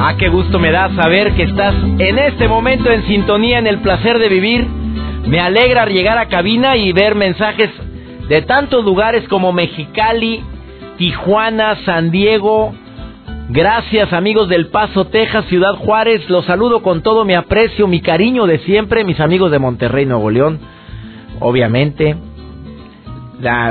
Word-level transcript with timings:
Ah, 0.00 0.16
qué 0.18 0.28
gusto 0.28 0.58
me 0.58 0.72
da 0.72 0.90
saber 0.96 1.34
que 1.34 1.44
estás 1.44 1.74
en 1.98 2.18
este 2.18 2.48
momento 2.48 2.90
en 2.90 3.06
sintonía 3.06 3.58
en 3.58 3.66
el 3.66 3.78
placer 3.78 4.18
de 4.18 4.28
vivir. 4.28 4.66
Me 5.26 5.40
alegra 5.40 5.86
llegar 5.86 6.18
a 6.18 6.26
cabina 6.26 6.76
y 6.76 6.92
ver 6.92 7.14
mensajes 7.14 7.70
de 8.28 8.42
tantos 8.42 8.84
lugares 8.84 9.26
como 9.28 9.52
Mexicali, 9.52 10.42
Tijuana, 10.98 11.76
San 11.84 12.10
Diego. 12.10 12.74
Gracias 13.48 14.12
amigos 14.12 14.48
del 14.48 14.66
Paso, 14.66 15.06
Texas, 15.06 15.44
Ciudad 15.46 15.74
Juárez. 15.76 16.28
Los 16.28 16.44
saludo 16.44 16.82
con 16.82 17.02
todo 17.02 17.24
mi 17.24 17.34
aprecio, 17.34 17.86
mi 17.86 18.00
cariño 18.00 18.46
de 18.46 18.58
siempre. 18.58 19.04
Mis 19.04 19.20
amigos 19.20 19.52
de 19.52 19.60
Monterrey, 19.60 20.06
Nuevo 20.06 20.28
León. 20.28 20.58
Obviamente. 21.38 22.16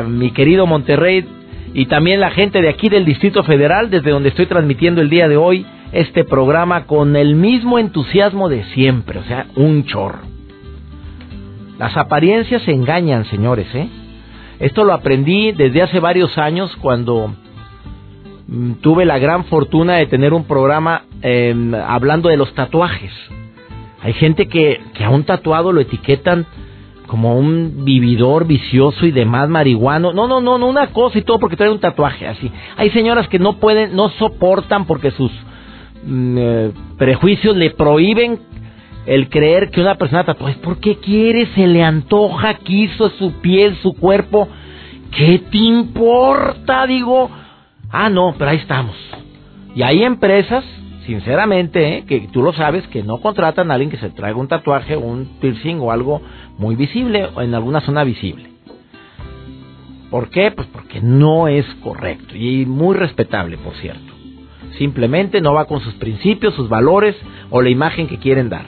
mi 0.08 0.32
querido 0.32 0.66
Monterrey 0.68 1.26
y 1.74 1.88
también 1.88 2.22
la 2.22 2.32
gente 2.32 2.62
de 2.62 2.70
aquí 2.70 2.88
del 2.88 3.04
Distrito 3.04 3.44
Federal, 3.44 3.90
desde 3.90 4.12
donde 4.12 4.30
estoy 4.30 4.46
transmitiendo 4.46 5.02
el 5.02 5.10
día 5.10 5.28
de 5.28 5.38
hoy 5.38 5.66
este 5.94 6.24
programa 6.24 6.86
con 6.86 7.16
el 7.16 7.36
mismo 7.36 7.78
entusiasmo 7.78 8.50
de 8.50 8.64
siempre, 8.74 9.20
o 9.20 9.24
sea, 9.24 9.46
un 9.56 9.86
chorro. 9.86 10.22
Las 11.78 11.96
apariencias 11.96 12.68
engañan, 12.68 13.26
señores, 13.26 13.68
¿eh? 13.76 13.88
Esto 14.60 14.84
lo 14.84 14.94
aprendí 14.94 15.52
desde 15.52 15.82
hace 15.82 16.00
varios 16.00 16.38
años 16.38 16.76
cuando 16.82 17.34
mm, 18.48 18.74
tuve 18.82 19.06
la 19.06 19.20
gran 19.20 19.46
fortuna 19.46 19.96
de 19.96 20.08
tener 20.08 20.34
un 20.34 20.46
programa 20.46 21.04
em, 21.22 21.74
hablando 21.76 22.30
de 22.30 22.38
los 22.38 22.54
tatuajes. 22.54 23.12
Hay 24.02 24.14
gente 24.14 24.48
que, 24.48 24.82
que 24.96 25.04
a 25.04 25.10
un 25.10 25.24
tatuado 25.24 25.72
lo 25.72 25.82
etiquetan 25.82 26.46
como 27.08 27.38
un 27.38 27.86
vividor 27.86 28.48
vicioso 28.48 29.06
y 29.06 29.12
demás 29.12 29.48
marihuano. 29.48 30.14
No, 30.14 30.28
no, 30.28 30.42
no, 30.42 30.58
no, 30.58 30.68
una 30.68 30.88
cosa 30.88 31.20
y 31.20 31.22
todo 31.22 31.40
porque 31.40 31.56
trae 31.56 31.70
un 31.70 31.80
tatuaje 31.80 32.28
así. 32.28 32.52
Hay 32.78 32.90
señoras 32.90 33.28
que 33.28 33.40
no 33.40 33.60
pueden, 33.60 33.96
no 33.96 34.10
soportan 34.10 34.86
porque 34.86 35.12
sus 35.12 35.32
eh, 36.08 36.72
prejuicios 36.98 37.56
le 37.56 37.72
prohíben 37.72 38.40
el 39.06 39.30
creer 39.30 39.70
que 39.70 39.82
una 39.82 39.96
persona 39.96 40.24
tatuada 40.24 40.54
es 40.54 40.60
porque 40.60 40.98
quiere, 40.98 41.48
se 41.56 41.68
le 41.68 41.84
antoja, 41.84 42.54
quiso 42.56 43.10
su 43.12 43.34
piel, 43.42 43.76
su 43.82 43.94
cuerpo. 43.94 44.48
¿Qué 45.16 45.40
te 45.52 45.58
importa? 45.58 46.88
Digo, 46.88 47.30
ah, 47.90 48.10
no, 48.10 48.34
pero 48.38 48.52
ahí 48.52 48.58
estamos. 48.58 48.96
Y 49.76 49.84
hay 49.84 50.04
empresas, 50.04 50.64
sinceramente, 51.06 51.98
eh, 51.98 52.06
que 52.06 52.28
tú 52.32 52.42
lo 52.42 52.54
sabes, 52.54 52.88
que 52.88 53.04
no 53.04 53.20
contratan 53.20 53.70
a 53.70 53.74
alguien 53.74 53.92
que 53.92 53.98
se 53.98 54.10
traiga 54.10 54.40
un 54.40 54.48
tatuaje, 54.48 54.96
un 54.96 55.38
piercing 55.42 55.80
o 55.80 55.92
algo 55.92 56.22
muy 56.58 56.76
visible 56.76 57.28
o 57.36 57.42
en 57.42 57.54
alguna 57.54 57.82
zona 57.82 58.04
visible. 58.04 58.50
¿Por 60.10 60.30
qué? 60.30 60.52
Pues 60.52 60.68
porque 60.68 61.02
no 61.02 61.48
es 61.48 61.66
correcto 61.82 62.36
y 62.36 62.66
muy 62.68 62.96
respetable, 62.96 63.58
por 63.58 63.74
cierto. 63.76 64.13
Simplemente 64.78 65.42
no 65.42 65.54
va 65.54 65.66
con 65.66 65.82
sus 65.82 65.94
principios, 65.96 66.54
sus 66.56 66.70
valores 66.70 67.16
o 67.50 67.62
la 67.62 67.70
imagen 67.70 68.08
que 68.08 68.18
quieren 68.18 68.50
dar. 68.50 68.66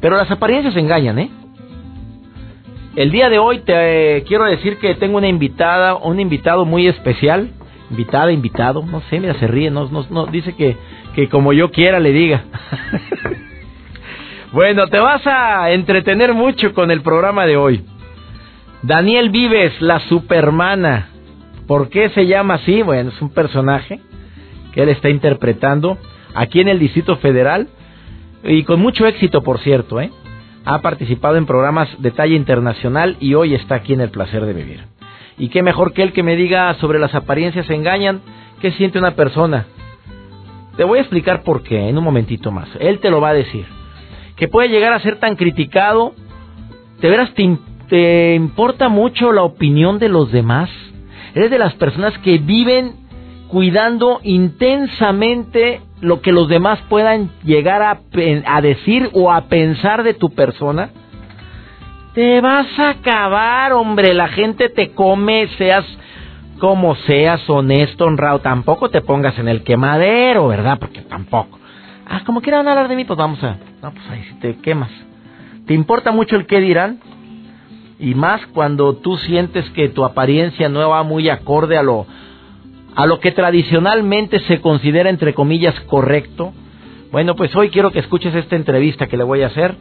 Pero 0.00 0.16
las 0.16 0.30
apariencias 0.30 0.76
engañan, 0.76 1.18
¿eh? 1.18 1.30
El 2.96 3.12
día 3.12 3.30
de 3.30 3.38
hoy 3.38 3.60
te 3.60 4.16
eh, 4.16 4.24
quiero 4.24 4.44
decir 4.44 4.78
que 4.78 4.94
tengo 4.94 5.18
una 5.18 5.28
invitada, 5.28 5.94
un 5.96 6.18
invitado 6.20 6.64
muy 6.64 6.86
especial. 6.86 7.50
Invitada, 7.90 8.30
invitado, 8.30 8.84
no 8.84 9.00
sé, 9.02 9.18
mira, 9.18 9.34
se 9.34 9.48
ríe, 9.48 9.70
no, 9.70 9.88
no, 10.10 10.26
dice 10.26 10.54
que, 10.54 10.76
que 11.14 11.28
como 11.28 11.52
yo 11.52 11.70
quiera 11.72 11.98
le 11.98 12.12
diga. 12.12 12.44
bueno, 14.52 14.86
te 14.86 14.98
vas 15.00 15.26
a 15.26 15.70
entretener 15.72 16.32
mucho 16.34 16.72
con 16.72 16.92
el 16.92 17.02
programa 17.02 17.46
de 17.46 17.56
hoy. 17.56 17.84
Daniel 18.82 19.30
Vives, 19.30 19.80
la 19.80 20.00
supermana. 20.00 21.08
¿Por 21.66 21.88
qué 21.88 22.10
se 22.10 22.26
llama 22.26 22.54
así? 22.54 22.82
Bueno, 22.82 23.10
es 23.10 23.20
un 23.20 23.30
personaje 23.30 24.00
que 24.72 24.82
él 24.82 24.88
está 24.88 25.08
interpretando 25.08 25.98
aquí 26.34 26.60
en 26.60 26.68
el 26.68 26.78
Distrito 26.78 27.16
Federal 27.16 27.68
y 28.42 28.62
con 28.64 28.80
mucho 28.80 29.06
éxito, 29.06 29.42
por 29.42 29.58
cierto, 29.60 30.00
¿eh? 30.00 30.10
Ha 30.64 30.82
participado 30.82 31.36
en 31.36 31.46
programas 31.46 31.88
de 31.98 32.10
talla 32.10 32.34
internacional 32.34 33.16
y 33.20 33.34
hoy 33.34 33.54
está 33.54 33.76
aquí 33.76 33.92
en 33.92 34.00
el 34.00 34.10
placer 34.10 34.44
de 34.44 34.52
vivir. 34.52 34.84
Y 35.38 35.48
qué 35.48 35.62
mejor 35.62 35.92
que 35.92 36.02
él 36.02 36.12
que 36.12 36.22
me 36.22 36.36
diga 36.36 36.74
sobre 36.74 36.98
las 36.98 37.14
apariencias 37.14 37.68
engañan, 37.70 38.20
qué 38.60 38.72
siente 38.72 38.98
una 38.98 39.12
persona. 39.12 39.66
Te 40.76 40.84
voy 40.84 40.98
a 40.98 41.02
explicar 41.02 41.42
por 41.42 41.62
qué 41.62 41.88
en 41.88 41.96
un 41.96 42.04
momentito 42.04 42.50
más. 42.50 42.68
Él 42.78 43.00
te 43.00 43.10
lo 43.10 43.20
va 43.20 43.30
a 43.30 43.34
decir. 43.34 43.64
Que 44.36 44.48
puede 44.48 44.68
llegar 44.68 44.92
a 44.92 45.00
ser 45.00 45.16
tan 45.18 45.36
criticado. 45.36 46.14
¿De 47.00 47.08
veras 47.08 47.32
te, 47.34 47.58
te 47.88 48.34
importa 48.34 48.88
mucho 48.88 49.32
la 49.32 49.42
opinión 49.42 49.98
de 49.98 50.10
los 50.10 50.30
demás? 50.30 50.70
Eres 51.34 51.50
de 51.50 51.58
las 51.58 51.74
personas 51.74 52.16
que 52.18 52.38
viven 52.38 52.99
cuidando 53.50 54.20
intensamente 54.22 55.80
lo 56.00 56.20
que 56.22 56.32
los 56.32 56.48
demás 56.48 56.78
puedan 56.88 57.30
llegar 57.44 57.82
a, 57.82 58.60
decir 58.60 59.10
o 59.12 59.32
a 59.32 59.42
pensar 59.42 60.02
de 60.02 60.14
tu 60.14 60.30
persona, 60.30 60.90
te 62.14 62.40
vas 62.40 62.66
a 62.78 62.90
acabar, 62.90 63.72
hombre. 63.72 64.14
La 64.14 64.28
gente 64.28 64.68
te 64.68 64.92
come, 64.92 65.48
seas 65.58 65.84
como 66.58 66.94
seas, 66.94 67.48
honesto, 67.48 68.04
honrado. 68.04 68.38
Tampoco 68.38 68.88
te 68.88 69.00
pongas 69.00 69.38
en 69.38 69.48
el 69.48 69.62
quemadero, 69.62 70.48
¿verdad? 70.48 70.78
Porque 70.78 71.02
tampoco. 71.02 71.58
Ah, 72.06 72.22
como 72.24 72.40
quieran 72.40 72.66
hablar 72.66 72.88
de 72.88 72.96
mí, 72.96 73.04
pues 73.04 73.18
vamos 73.18 73.42
a. 73.42 73.58
No, 73.82 73.92
pues 73.92 74.08
ahí 74.10 74.22
si 74.24 74.34
te 74.40 74.56
quemas. 74.56 74.90
¿Te 75.66 75.74
importa 75.74 76.12
mucho 76.12 76.36
el 76.36 76.46
qué 76.46 76.60
dirán? 76.60 77.00
Y 77.98 78.14
más 78.14 78.44
cuando 78.48 78.96
tú 78.96 79.16
sientes 79.18 79.68
que 79.70 79.88
tu 79.88 80.04
apariencia 80.04 80.68
no 80.68 80.88
va 80.88 81.02
muy 81.02 81.28
acorde 81.28 81.76
a 81.76 81.82
lo 81.82 82.06
a 82.94 83.06
lo 83.06 83.20
que 83.20 83.32
tradicionalmente 83.32 84.40
se 84.40 84.60
considera, 84.60 85.10
entre 85.10 85.34
comillas, 85.34 85.78
correcto. 85.80 86.52
Bueno, 87.12 87.34
pues 87.34 87.54
hoy 87.56 87.70
quiero 87.70 87.90
que 87.90 88.00
escuches 88.00 88.34
esta 88.34 88.56
entrevista 88.56 89.06
que 89.06 89.16
le 89.16 89.24
voy 89.24 89.42
a 89.42 89.48
hacer 89.48 89.74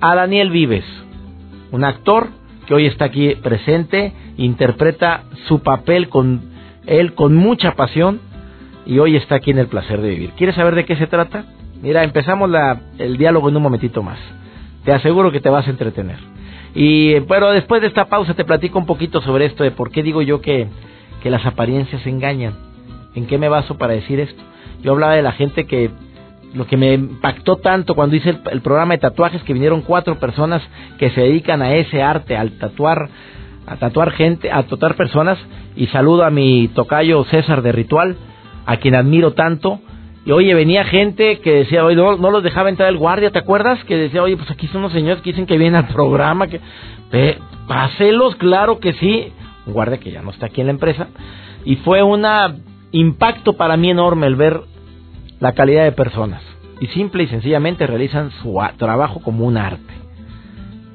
a 0.00 0.14
Daniel 0.14 0.50
Vives, 0.50 0.84
un 1.70 1.84
actor 1.84 2.28
que 2.66 2.74
hoy 2.74 2.86
está 2.86 3.06
aquí 3.06 3.34
presente, 3.36 4.12
interpreta 4.36 5.24
su 5.46 5.60
papel 5.62 6.08
con 6.08 6.52
él 6.86 7.14
con 7.14 7.36
mucha 7.36 7.72
pasión 7.72 8.20
y 8.86 8.98
hoy 8.98 9.16
está 9.16 9.36
aquí 9.36 9.50
en 9.50 9.58
el 9.58 9.68
placer 9.68 10.00
de 10.00 10.10
vivir. 10.10 10.30
¿Quieres 10.36 10.56
saber 10.56 10.74
de 10.74 10.84
qué 10.84 10.96
se 10.96 11.06
trata? 11.06 11.44
Mira, 11.80 12.04
empezamos 12.04 12.50
la, 12.50 12.80
el 12.98 13.16
diálogo 13.16 13.48
en 13.48 13.56
un 13.56 13.62
momentito 13.62 14.02
más. 14.02 14.18
Te 14.84 14.92
aseguro 14.92 15.30
que 15.30 15.40
te 15.40 15.48
vas 15.48 15.66
a 15.66 15.70
entretener. 15.70 16.18
Y 16.74 17.20
pero 17.22 17.50
después 17.50 17.80
de 17.82 17.88
esta 17.88 18.06
pausa 18.06 18.34
te 18.34 18.44
platico 18.44 18.78
un 18.78 18.86
poquito 18.86 19.20
sobre 19.20 19.46
esto 19.46 19.62
de 19.62 19.72
por 19.72 19.90
qué 19.90 20.02
digo 20.02 20.22
yo 20.22 20.40
que 20.40 20.68
que 21.22 21.30
las 21.30 21.46
apariencias 21.46 22.06
engañan. 22.06 22.54
¿En 23.14 23.26
qué 23.26 23.38
me 23.38 23.48
baso 23.48 23.78
para 23.78 23.92
decir 23.92 24.20
esto? 24.20 24.42
Yo 24.82 24.92
hablaba 24.92 25.14
de 25.14 25.22
la 25.22 25.32
gente 25.32 25.66
que 25.66 25.90
lo 26.54 26.66
que 26.66 26.76
me 26.76 26.94
impactó 26.94 27.56
tanto 27.56 27.94
cuando 27.94 28.16
hice 28.16 28.36
el, 28.50 28.60
programa 28.60 28.94
de 28.94 29.00
tatuajes 29.00 29.42
que 29.42 29.52
vinieron 29.52 29.82
cuatro 29.82 30.18
personas 30.18 30.62
que 30.98 31.10
se 31.10 31.22
dedican 31.22 31.62
a 31.62 31.74
ese 31.74 32.02
arte, 32.02 32.36
al 32.36 32.52
tatuar, 32.58 33.08
a 33.66 33.76
tatuar 33.76 34.10
gente, 34.12 34.50
a 34.50 34.62
tatuar 34.64 34.96
personas 34.96 35.38
y 35.76 35.86
saludo 35.86 36.24
a 36.24 36.30
mi 36.30 36.68
tocayo 36.68 37.24
César 37.24 37.62
de 37.62 37.72
Ritual, 37.72 38.16
a 38.66 38.76
quien 38.78 38.94
admiro 38.94 39.32
tanto. 39.32 39.80
Y 40.24 40.32
oye, 40.32 40.54
venía 40.54 40.84
gente 40.84 41.40
que 41.40 41.52
decía, 41.52 41.84
oye, 41.84 41.96
no, 41.96 42.16
los 42.16 42.42
dejaba 42.42 42.68
entrar 42.68 42.88
el 42.88 42.98
guardia, 42.98 43.30
¿te 43.30 43.38
acuerdas? 43.38 43.82
Que 43.84 43.96
decía, 43.96 44.22
oye, 44.22 44.36
pues 44.36 44.50
aquí 44.50 44.66
son 44.68 44.82
los 44.82 44.92
señores 44.92 45.22
que 45.22 45.30
dicen 45.30 45.46
que 45.46 45.58
vienen 45.58 45.76
al 45.76 45.88
programa, 45.88 46.46
que... 46.48 46.60
páselos, 47.66 48.36
claro 48.36 48.78
que 48.78 48.92
sí 48.94 49.32
un 49.66 49.72
guardia 49.72 49.98
que 49.98 50.10
ya 50.10 50.22
no 50.22 50.30
está 50.30 50.46
aquí 50.46 50.60
en 50.60 50.68
la 50.68 50.72
empresa, 50.72 51.08
y 51.64 51.76
fue 51.76 52.02
un 52.02 52.24
impacto 52.90 53.54
para 53.54 53.76
mí 53.76 53.90
enorme 53.90 54.26
el 54.26 54.36
ver 54.36 54.60
la 55.40 55.52
calidad 55.52 55.84
de 55.84 55.92
personas. 55.92 56.42
Y 56.80 56.88
simple 56.88 57.24
y 57.24 57.28
sencillamente 57.28 57.86
realizan 57.86 58.30
su 58.42 58.58
trabajo 58.76 59.20
como 59.20 59.46
un 59.46 59.56
arte. 59.56 59.92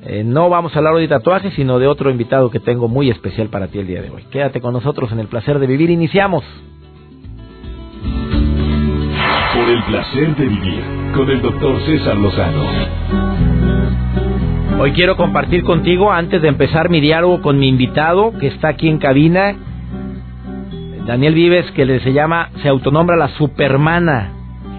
Eh, 0.09 0.23
no 0.23 0.49
vamos 0.49 0.73
a 0.73 0.79
hablar 0.79 0.93
hoy 0.93 1.01
de 1.01 1.07
tatuajes, 1.09 1.53
sino 1.53 1.79
de 1.79 1.87
otro 1.87 2.09
invitado 2.09 2.49
que 2.49 2.61
tengo 2.61 2.87
muy 2.87 3.09
especial 3.09 3.49
para 3.49 3.67
ti 3.67 3.79
el 3.79 3.87
día 3.87 4.01
de 4.01 4.09
hoy. 4.09 4.23
Quédate 4.31 4.61
con 4.61 4.73
nosotros 4.73 5.11
en 5.11 5.19
el 5.19 5.27
placer 5.27 5.59
de 5.59 5.67
vivir. 5.67 5.89
Iniciamos. 5.89 6.45
Por 9.53 9.69
el 9.69 9.83
placer 9.83 10.35
de 10.35 10.45
vivir 10.45 10.83
con 11.13 11.29
el 11.29 11.41
doctor 11.41 11.81
César 11.85 12.15
Lozano. 12.15 13.26
Hoy 14.79 14.91
quiero 14.91 15.17
compartir 15.17 15.63
contigo, 15.63 16.11
antes 16.11 16.39
de 16.39 16.49
empezar 16.49 16.89
mi 16.89 17.01
diálogo 17.01 17.41
con 17.41 17.57
mi 17.57 17.67
invitado, 17.67 18.37
que 18.37 18.45
está 18.45 18.67
aquí 18.67 18.87
en 18.87 18.99
cabina, 18.99 19.55
Daniel 21.07 21.33
Vives, 21.33 21.71
que 21.71 21.99
se 21.99 22.13
llama, 22.13 22.51
se 22.61 22.69
autonombra 22.69 23.15
la 23.15 23.29
Supermana. 23.29 24.33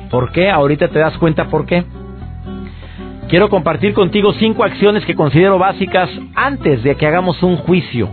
¿Por 0.09 0.31
qué? 0.31 0.51
Ahorita 0.51 0.87
te 0.87 1.01
das 1.01 1.19
cuenta 1.19 1.47
por 1.47 1.67
qué. 1.67 1.83
Quiero 3.29 3.49
compartir 3.49 3.93
contigo 3.93 4.33
cinco 4.35 4.63
acciones 4.63 5.05
que 5.05 5.17
considero 5.17 5.59
básicas 5.59 6.09
antes 6.37 6.85
de 6.85 6.95
que 6.95 7.07
hagamos 7.07 7.43
un 7.43 7.57
juicio. 7.57 8.09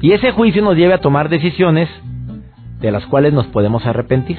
Y 0.00 0.12
ese 0.12 0.30
juicio 0.30 0.62
nos 0.62 0.76
lleve 0.76 0.94
a 0.94 1.00
tomar 1.00 1.28
decisiones 1.28 1.88
de 2.80 2.92
las 2.92 3.04
cuales 3.06 3.32
nos 3.32 3.48
podemos 3.48 3.84
arrepentir. 3.86 4.38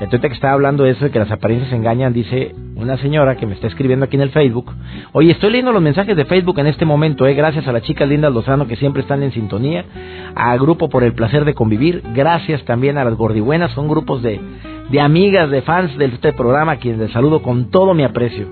Entonces 0.00 0.20
que 0.20 0.34
estaba 0.34 0.54
hablando 0.54 0.84
de 0.84 0.90
eso 0.90 1.04
de 1.04 1.10
que 1.10 1.18
las 1.18 1.30
apariencias 1.30 1.72
engañan, 1.72 2.12
dice 2.12 2.54
una 2.74 2.96
señora 2.98 3.36
que 3.36 3.46
me 3.46 3.54
está 3.54 3.68
escribiendo 3.68 4.04
aquí 4.04 4.16
en 4.16 4.22
el 4.22 4.30
Facebook. 4.30 4.72
Oye, 5.12 5.30
estoy 5.30 5.50
leyendo 5.50 5.72
los 5.72 5.82
mensajes 5.82 6.16
de 6.16 6.24
Facebook 6.24 6.58
en 6.58 6.66
este 6.66 6.84
momento, 6.84 7.26
eh, 7.26 7.34
gracias 7.34 7.68
a 7.68 7.72
las 7.72 7.82
chicas 7.82 8.08
lindas 8.08 8.32
Lozano 8.32 8.66
que 8.66 8.76
siempre 8.76 9.02
están 9.02 9.22
en 9.22 9.32
sintonía, 9.32 9.84
a 10.34 10.56
Grupo 10.56 10.88
por 10.88 11.04
el 11.04 11.12
Placer 11.12 11.44
de 11.44 11.54
Convivir, 11.54 12.02
gracias 12.14 12.64
también 12.64 12.98
a 12.98 13.04
las 13.04 13.14
Gordibuenas, 13.14 13.72
son 13.72 13.88
grupos 13.88 14.22
de, 14.22 14.40
de 14.90 15.00
amigas, 15.00 15.50
de 15.50 15.62
fans 15.62 15.96
de 15.96 16.06
este 16.06 16.32
programa, 16.32 16.72
a 16.72 16.76
quienes 16.76 17.00
les 17.00 17.12
saludo 17.12 17.42
con 17.42 17.70
todo 17.70 17.94
mi 17.94 18.02
aprecio. 18.02 18.48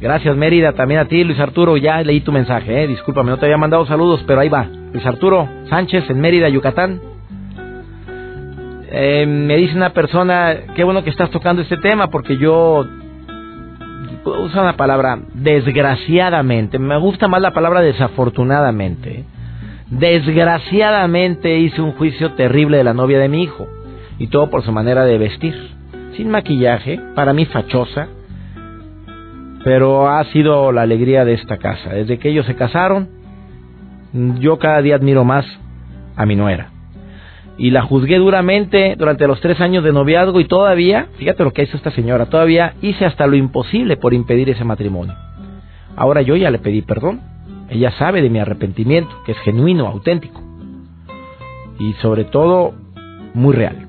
Gracias 0.00 0.36
Mérida, 0.36 0.72
también 0.72 1.00
a 1.00 1.06
ti 1.06 1.24
Luis 1.24 1.40
Arturo, 1.40 1.76
ya 1.76 2.02
leí 2.02 2.20
tu 2.20 2.32
mensaje, 2.32 2.84
eh, 2.84 2.86
discúlpame, 2.86 3.30
no 3.30 3.38
te 3.38 3.46
había 3.46 3.58
mandado 3.58 3.84
saludos, 3.86 4.24
pero 4.26 4.40
ahí 4.40 4.48
va. 4.48 4.66
Luis 4.92 5.04
Arturo 5.04 5.48
Sánchez 5.68 6.08
en 6.08 6.20
Mérida, 6.20 6.48
Yucatán, 6.48 7.00
eh, 8.90 9.26
me 9.26 9.56
dice 9.56 9.76
una 9.76 9.90
persona, 9.90 10.56
qué 10.74 10.82
bueno 10.82 11.04
que 11.04 11.10
estás 11.10 11.30
tocando 11.30 11.60
este 11.60 11.76
tema 11.76 12.08
porque 12.08 12.38
yo 12.38 12.86
uso 14.24 14.60
una 14.60 14.76
palabra 14.76 15.18
desgraciadamente, 15.34 16.78
me 16.78 16.98
gusta 16.98 17.28
más 17.28 17.42
la 17.42 17.52
palabra 17.52 17.80
desafortunadamente. 17.80 19.24
Desgraciadamente 19.90 21.58
hice 21.58 21.80
un 21.82 21.92
juicio 21.92 22.32
terrible 22.32 22.78
de 22.78 22.84
la 22.84 22.94
novia 22.94 23.18
de 23.18 23.28
mi 23.28 23.42
hijo 23.42 23.66
y 24.18 24.28
todo 24.28 24.48
por 24.48 24.62
su 24.62 24.72
manera 24.72 25.04
de 25.04 25.18
vestir, 25.18 25.54
sin 26.16 26.30
maquillaje, 26.30 27.00
para 27.14 27.32
mí 27.32 27.44
fachosa, 27.46 28.08
pero 29.64 30.08
ha 30.08 30.24
sido 30.26 30.72
la 30.72 30.82
alegría 30.82 31.24
de 31.24 31.34
esta 31.34 31.58
casa. 31.58 31.90
Desde 31.90 32.18
que 32.18 32.30
ellos 32.30 32.46
se 32.46 32.54
casaron, 32.54 33.08
yo 34.40 34.58
cada 34.58 34.80
día 34.80 34.96
admiro 34.96 35.24
más 35.24 35.46
a 36.16 36.24
mi 36.24 36.36
nuera 36.36 36.77
y 37.58 37.70
la 37.70 37.82
juzgué 37.82 38.18
duramente 38.18 38.94
durante 38.96 39.26
los 39.26 39.40
tres 39.40 39.60
años 39.60 39.82
de 39.84 39.92
noviazgo 39.92 40.40
y 40.40 40.46
todavía, 40.46 41.08
fíjate 41.18 41.42
lo 41.44 41.52
que 41.52 41.64
hizo 41.64 41.76
esta 41.76 41.90
señora, 41.90 42.26
todavía 42.26 42.74
hice 42.80 43.04
hasta 43.04 43.26
lo 43.26 43.36
imposible 43.36 43.96
por 43.96 44.14
impedir 44.14 44.48
ese 44.48 44.64
matrimonio. 44.64 45.14
Ahora 45.96 46.22
yo 46.22 46.36
ya 46.36 46.50
le 46.50 46.58
pedí 46.60 46.82
perdón, 46.82 47.20
ella 47.68 47.90
sabe 47.92 48.22
de 48.22 48.30
mi 48.30 48.38
arrepentimiento, 48.38 49.10
que 49.26 49.32
es 49.32 49.38
genuino, 49.38 49.86
auténtico 49.86 50.40
y 51.78 51.92
sobre 51.94 52.24
todo 52.24 52.74
muy 53.34 53.54
real. 53.54 53.86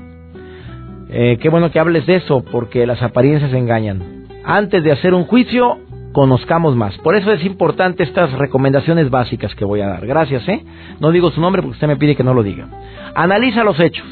Eh, 1.12 1.38
qué 1.42 1.50
bueno 1.50 1.72
que 1.72 1.80
hables 1.80 2.06
de 2.06 2.18
eso, 2.18 2.44
porque 2.52 2.86
las 2.86 3.02
apariencias 3.02 3.54
engañan. 3.54 4.28
Antes 4.44 4.84
de 4.84 4.92
hacer 4.92 5.14
un 5.14 5.26
juicio, 5.26 5.80
conozcamos 6.12 6.76
más. 6.76 6.98
Por 7.00 7.16
eso 7.16 7.32
es 7.32 7.44
importante 7.46 8.04
estas 8.04 8.32
recomendaciones 8.34 9.10
básicas 9.10 9.54
que 9.56 9.66
voy 9.66 9.82
a 9.82 9.88
dar. 9.88 10.06
Gracias, 10.06 10.48
¿eh? 10.48 10.66
No 11.00 11.12
digo 11.12 11.32
su 11.32 11.42
nombre 11.42 11.62
porque 11.62 11.76
usted 11.76 11.88
me 11.88 11.98
pide 11.98 12.16
que 12.16 12.24
no 12.24 12.34
lo 12.34 12.44
diga. 12.44 12.68
Analiza 13.16 13.64
los 13.64 13.80
hechos. 13.80 14.08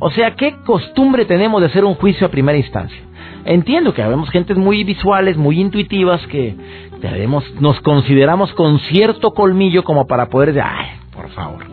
O 0.00 0.10
sea, 0.10 0.34
¿qué 0.34 0.56
costumbre 0.64 1.24
tenemos 1.24 1.60
de 1.60 1.68
hacer 1.68 1.84
un 1.84 1.94
juicio 1.94 2.26
a 2.26 2.30
primera 2.30 2.58
instancia? 2.58 3.00
Entiendo 3.44 3.92
que 3.92 4.02
habemos 4.02 4.30
gentes 4.30 4.56
muy 4.56 4.84
visuales, 4.84 5.36
muy 5.36 5.60
intuitivas, 5.60 6.26
que 6.28 6.56
debemos, 7.00 7.44
nos 7.60 7.80
consideramos 7.80 8.52
con 8.54 8.78
cierto 8.80 9.32
colmillo 9.32 9.84
como 9.84 10.06
para 10.06 10.28
poder 10.28 10.54
decir, 10.54 10.62
ay, 10.66 10.98
por 11.12 11.28
favor. 11.30 11.64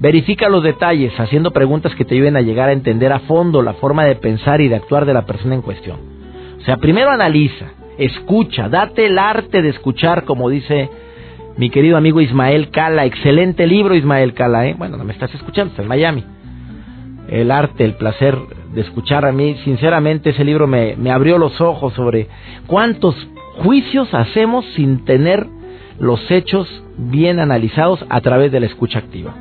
Verifica 0.00 0.48
los 0.48 0.62
detalles 0.62 1.18
haciendo 1.18 1.52
preguntas 1.52 1.94
que 1.94 2.04
te 2.04 2.14
ayuden 2.14 2.36
a 2.36 2.40
llegar 2.40 2.68
a 2.68 2.72
entender 2.72 3.12
a 3.12 3.20
fondo 3.20 3.62
la 3.62 3.74
forma 3.74 4.04
de 4.04 4.16
pensar 4.16 4.60
y 4.60 4.68
de 4.68 4.76
actuar 4.76 5.04
de 5.04 5.14
la 5.14 5.26
persona 5.26 5.54
en 5.54 5.62
cuestión. 5.62 6.21
O 6.62 6.64
sea, 6.64 6.76
primero 6.76 7.10
analiza, 7.10 7.72
escucha, 7.98 8.68
date 8.68 9.06
el 9.06 9.18
arte 9.18 9.62
de 9.62 9.70
escuchar, 9.70 10.24
como 10.24 10.48
dice 10.48 10.88
mi 11.56 11.70
querido 11.70 11.96
amigo 11.96 12.20
Ismael 12.20 12.70
Cala. 12.70 13.04
Excelente 13.04 13.66
libro, 13.66 13.96
Ismael 13.96 14.32
Cala, 14.32 14.68
¿eh? 14.68 14.76
Bueno, 14.78 14.96
no 14.96 15.02
me 15.02 15.12
estás 15.12 15.34
escuchando, 15.34 15.72
está 15.72 15.82
en 15.82 15.88
Miami. 15.88 16.24
El 17.28 17.50
arte, 17.50 17.84
el 17.84 17.94
placer 17.94 18.38
de 18.74 18.80
escuchar 18.80 19.24
a 19.24 19.32
mí. 19.32 19.56
Sinceramente, 19.64 20.30
ese 20.30 20.44
libro 20.44 20.68
me, 20.68 20.94
me 20.94 21.10
abrió 21.10 21.36
los 21.36 21.60
ojos 21.60 21.94
sobre 21.94 22.28
cuántos 22.68 23.16
juicios 23.56 24.14
hacemos 24.14 24.64
sin 24.76 25.04
tener 25.04 25.44
los 25.98 26.30
hechos 26.30 26.68
bien 26.96 27.40
analizados 27.40 28.04
a 28.08 28.20
través 28.20 28.52
de 28.52 28.60
la 28.60 28.66
escucha 28.66 29.00
activa. 29.00 29.34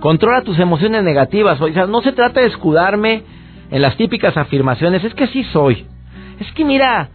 Controla 0.00 0.40
tus 0.40 0.58
emociones 0.58 1.02
negativas. 1.02 1.60
O 1.60 1.68
sea, 1.68 1.86
no 1.86 2.00
se 2.00 2.12
trata 2.12 2.40
de 2.40 2.46
escudarme 2.46 3.22
en 3.70 3.82
las 3.82 3.98
típicas 3.98 4.34
afirmaciones. 4.38 5.04
Es 5.04 5.12
que 5.12 5.24
así 5.24 5.44
soy. 5.44 5.88
Es 6.40 6.50
que 6.52 6.64
mira, 6.64 7.08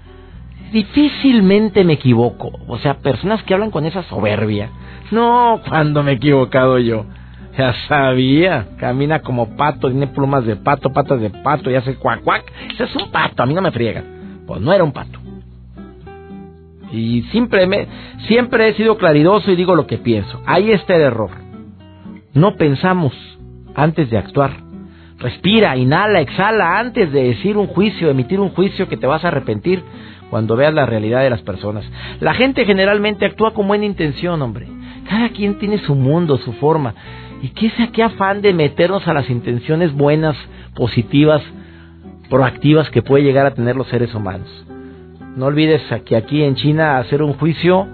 difícilmente 0.71 1.83
me 1.83 1.93
equivoco. 1.93 2.51
O 2.67 2.77
sea, 2.79 2.99
personas 2.99 3.43
que 3.43 3.53
hablan 3.53 3.71
con 3.71 3.85
esa 3.85 4.03
soberbia. 4.03 4.69
No, 5.11 5.61
cuando 5.67 6.03
me 6.03 6.11
he 6.11 6.15
equivocado 6.15 6.79
yo. 6.79 7.05
Ya 7.57 7.73
sabía, 7.87 8.67
camina 8.77 9.19
como 9.19 9.57
pato, 9.57 9.89
tiene 9.89 10.07
plumas 10.07 10.45
de 10.45 10.55
pato, 10.55 10.93
patas 10.93 11.19
de 11.19 11.29
pato 11.29 11.69
y 11.69 11.75
hace 11.75 11.95
cuac 11.95 12.21
cuac. 12.23 12.49
Ese 12.71 12.85
es 12.85 12.95
un 12.95 13.11
pato, 13.11 13.43
a 13.43 13.45
mí 13.45 13.53
no 13.53 13.61
me 13.61 13.71
friegan. 13.71 14.43
Pues 14.47 14.61
no 14.61 14.71
era 14.71 14.83
un 14.83 14.93
pato. 14.93 15.19
Y 16.91 17.23
siempre, 17.31 17.67
me, 17.67 17.87
siempre 18.27 18.69
he 18.69 18.73
sido 18.75 18.97
claridoso 18.97 19.51
y 19.51 19.55
digo 19.55 19.75
lo 19.75 19.87
que 19.87 19.97
pienso. 19.97 20.41
Ahí 20.45 20.71
está 20.71 20.95
el 20.95 21.01
error. 21.01 21.31
No 22.33 22.55
pensamos 22.55 23.13
antes 23.75 24.09
de 24.09 24.17
actuar. 24.17 24.68
Respira, 25.19 25.75
inhala, 25.75 26.21
exhala 26.21 26.79
antes 26.79 27.11
de 27.11 27.23
decir 27.23 27.57
un 27.57 27.67
juicio, 27.67 28.09
emitir 28.09 28.39
un 28.39 28.49
juicio 28.49 28.87
que 28.87 28.97
te 28.97 29.07
vas 29.07 29.23
a 29.25 29.27
arrepentir 29.27 29.83
cuando 30.29 30.55
veas 30.55 30.73
la 30.73 30.85
realidad 30.85 31.21
de 31.21 31.29
las 31.29 31.41
personas. 31.41 31.83
La 32.19 32.33
gente 32.33 32.65
generalmente 32.65 33.25
actúa 33.25 33.53
con 33.53 33.67
buena 33.67 33.85
intención, 33.85 34.41
hombre. 34.41 34.67
Cada 35.09 35.29
quien 35.29 35.57
tiene 35.57 35.79
su 35.79 35.95
mundo, 35.95 36.37
su 36.37 36.53
forma. 36.53 36.93
¿Y 37.41 37.49
qué 37.49 37.67
es 37.67 37.89
qué 37.91 38.03
afán 38.03 38.41
de 38.41 38.53
meternos 38.53 39.07
a 39.07 39.13
las 39.13 39.29
intenciones 39.29 39.93
buenas, 39.93 40.37
positivas, 40.75 41.41
proactivas 42.29 42.89
que 42.89 43.01
puede 43.01 43.23
llegar 43.23 43.45
a 43.45 43.53
tener 43.53 43.75
los 43.75 43.87
seres 43.87 44.13
humanos? 44.13 44.47
No 45.35 45.47
olvides 45.47 45.81
que 46.05 46.15
aquí 46.15 46.43
en 46.43 46.55
China 46.55 46.97
hacer 46.97 47.23
un 47.23 47.33
juicio 47.33 47.87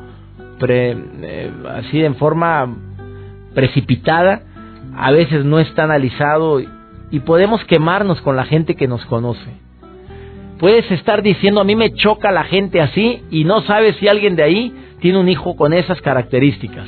eh, 0.67 1.51
así 1.69 2.03
en 2.03 2.15
forma 2.15 2.75
precipitada 3.53 4.41
a 4.97 5.11
veces 5.11 5.43
no 5.43 5.59
está 5.59 5.83
analizado 5.83 6.61
y 7.11 7.19
podemos 7.19 7.63
quemarnos 7.65 8.21
con 8.21 8.35
la 8.35 8.45
gente 8.45 8.75
que 8.75 8.87
nos 8.87 9.05
conoce. 9.05 9.65
Puedes 10.59 10.89
estar 10.91 11.21
diciendo, 11.21 11.61
a 11.61 11.65
mí 11.65 11.75
me 11.75 11.93
choca 11.93 12.31
la 12.31 12.45
gente 12.45 12.81
así 12.81 13.23
y 13.29 13.43
no 13.43 13.61
sabes 13.61 13.97
si 13.97 14.07
alguien 14.07 14.35
de 14.35 14.43
ahí 14.43 14.73
tiene 14.99 15.19
un 15.19 15.27
hijo 15.27 15.55
con 15.55 15.73
esas 15.73 16.01
características. 16.01 16.87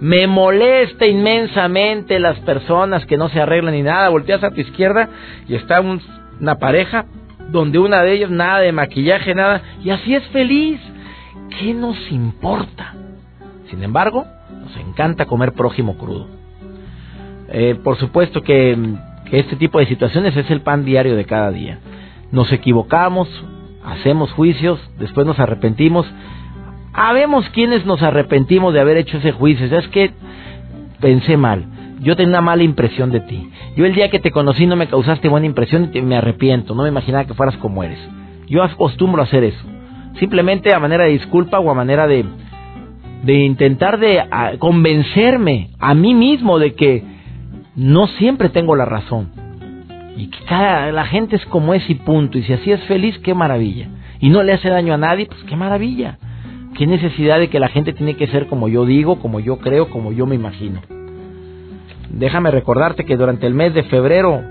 Me 0.00 0.26
molesta 0.26 1.06
inmensamente 1.06 2.18
las 2.18 2.38
personas 2.40 3.06
que 3.06 3.16
no 3.16 3.30
se 3.30 3.40
arreglan 3.40 3.74
ni 3.74 3.82
nada. 3.82 4.10
Volteas 4.10 4.44
a 4.44 4.50
tu 4.50 4.60
izquierda 4.60 5.08
y 5.48 5.54
está 5.54 5.80
una 5.80 6.56
pareja 6.56 7.06
donde 7.50 7.78
una 7.78 8.02
de 8.02 8.12
ellas 8.12 8.30
nada 8.30 8.58
de 8.58 8.72
maquillaje, 8.72 9.34
nada, 9.34 9.62
y 9.82 9.90
así 9.90 10.14
es 10.14 10.24
feliz. 10.28 10.80
¿Qué 11.58 11.72
nos 11.72 11.96
importa? 12.10 12.94
Sin 13.70 13.82
embargo, 13.82 14.26
nos 14.60 14.76
encanta 14.76 15.26
comer 15.26 15.52
prójimo 15.52 15.96
crudo. 15.96 16.26
Eh, 17.48 17.76
por 17.82 17.96
supuesto 17.96 18.42
que 18.42 18.76
que 19.30 19.38
este 19.38 19.56
tipo 19.56 19.78
de 19.78 19.86
situaciones 19.86 20.36
es 20.36 20.50
el 20.50 20.60
pan 20.60 20.84
diario 20.84 21.16
de 21.16 21.24
cada 21.24 21.50
día. 21.50 21.78
Nos 22.32 22.52
equivocamos, 22.52 23.28
hacemos 23.84 24.32
juicios, 24.32 24.80
después 24.98 25.26
nos 25.26 25.38
arrepentimos. 25.38 26.06
Habemos 26.92 27.48
quienes 27.50 27.84
nos 27.86 28.02
arrepentimos 28.02 28.72
de 28.72 28.80
haber 28.80 28.96
hecho 28.96 29.18
ese 29.18 29.32
juicio. 29.32 29.66
Es 29.66 29.88
que 29.88 30.12
pensé 31.00 31.36
mal. 31.36 31.66
Yo 32.00 32.14
tenía 32.14 32.30
una 32.30 32.40
mala 32.40 32.62
impresión 32.62 33.10
de 33.10 33.20
ti. 33.20 33.50
Yo 33.76 33.86
el 33.86 33.94
día 33.94 34.10
que 34.10 34.18
te 34.18 34.30
conocí 34.30 34.66
no 34.66 34.76
me 34.76 34.88
causaste 34.88 35.28
buena 35.28 35.46
impresión 35.46 35.90
y 35.92 36.02
me 36.02 36.16
arrepiento. 36.16 36.74
No 36.74 36.82
me 36.82 36.88
imaginaba 36.88 37.24
que 37.24 37.34
fueras 37.34 37.56
como 37.56 37.82
eres. 37.82 37.98
Yo 38.48 38.62
acostumbro 38.62 39.22
a 39.22 39.24
hacer 39.24 39.44
eso. 39.44 39.64
Simplemente 40.18 40.72
a 40.72 40.78
manera 40.78 41.04
de 41.04 41.10
disculpa 41.10 41.58
o 41.58 41.70
a 41.70 41.74
manera 41.74 42.06
de, 42.06 42.24
de 43.24 43.34
intentar 43.44 43.98
de 43.98 44.22
convencerme 44.58 45.70
a 45.78 45.94
mí 45.94 46.14
mismo 46.14 46.58
de 46.58 46.74
que 46.74 47.15
no 47.76 48.06
siempre 48.06 48.48
tengo 48.48 48.74
la 48.74 48.86
razón. 48.86 49.28
Y 50.16 50.28
que 50.28 50.38
cada, 50.46 50.90
la 50.92 51.04
gente 51.04 51.36
es 51.36 51.44
como 51.46 51.74
es 51.74 51.88
y 51.90 51.94
punto. 51.94 52.38
Y 52.38 52.42
si 52.42 52.54
así 52.54 52.72
es 52.72 52.82
feliz, 52.84 53.18
qué 53.18 53.34
maravilla. 53.34 53.88
Y 54.18 54.30
no 54.30 54.42
le 54.42 54.54
hace 54.54 54.70
daño 54.70 54.94
a 54.94 54.98
nadie, 54.98 55.26
pues 55.26 55.42
qué 55.44 55.56
maravilla. 55.56 56.18
Qué 56.76 56.86
necesidad 56.86 57.38
de 57.38 57.48
que 57.48 57.60
la 57.60 57.68
gente 57.68 57.92
tiene 57.92 58.16
que 58.16 58.26
ser 58.28 58.46
como 58.46 58.68
yo 58.68 58.86
digo, 58.86 59.18
como 59.20 59.40
yo 59.40 59.58
creo, 59.58 59.90
como 59.90 60.12
yo 60.12 60.26
me 60.26 60.34
imagino. 60.34 60.80
Déjame 62.10 62.50
recordarte 62.50 63.04
que 63.04 63.16
durante 63.16 63.46
el 63.46 63.54
mes 63.54 63.74
de 63.74 63.82
febrero, 63.84 64.42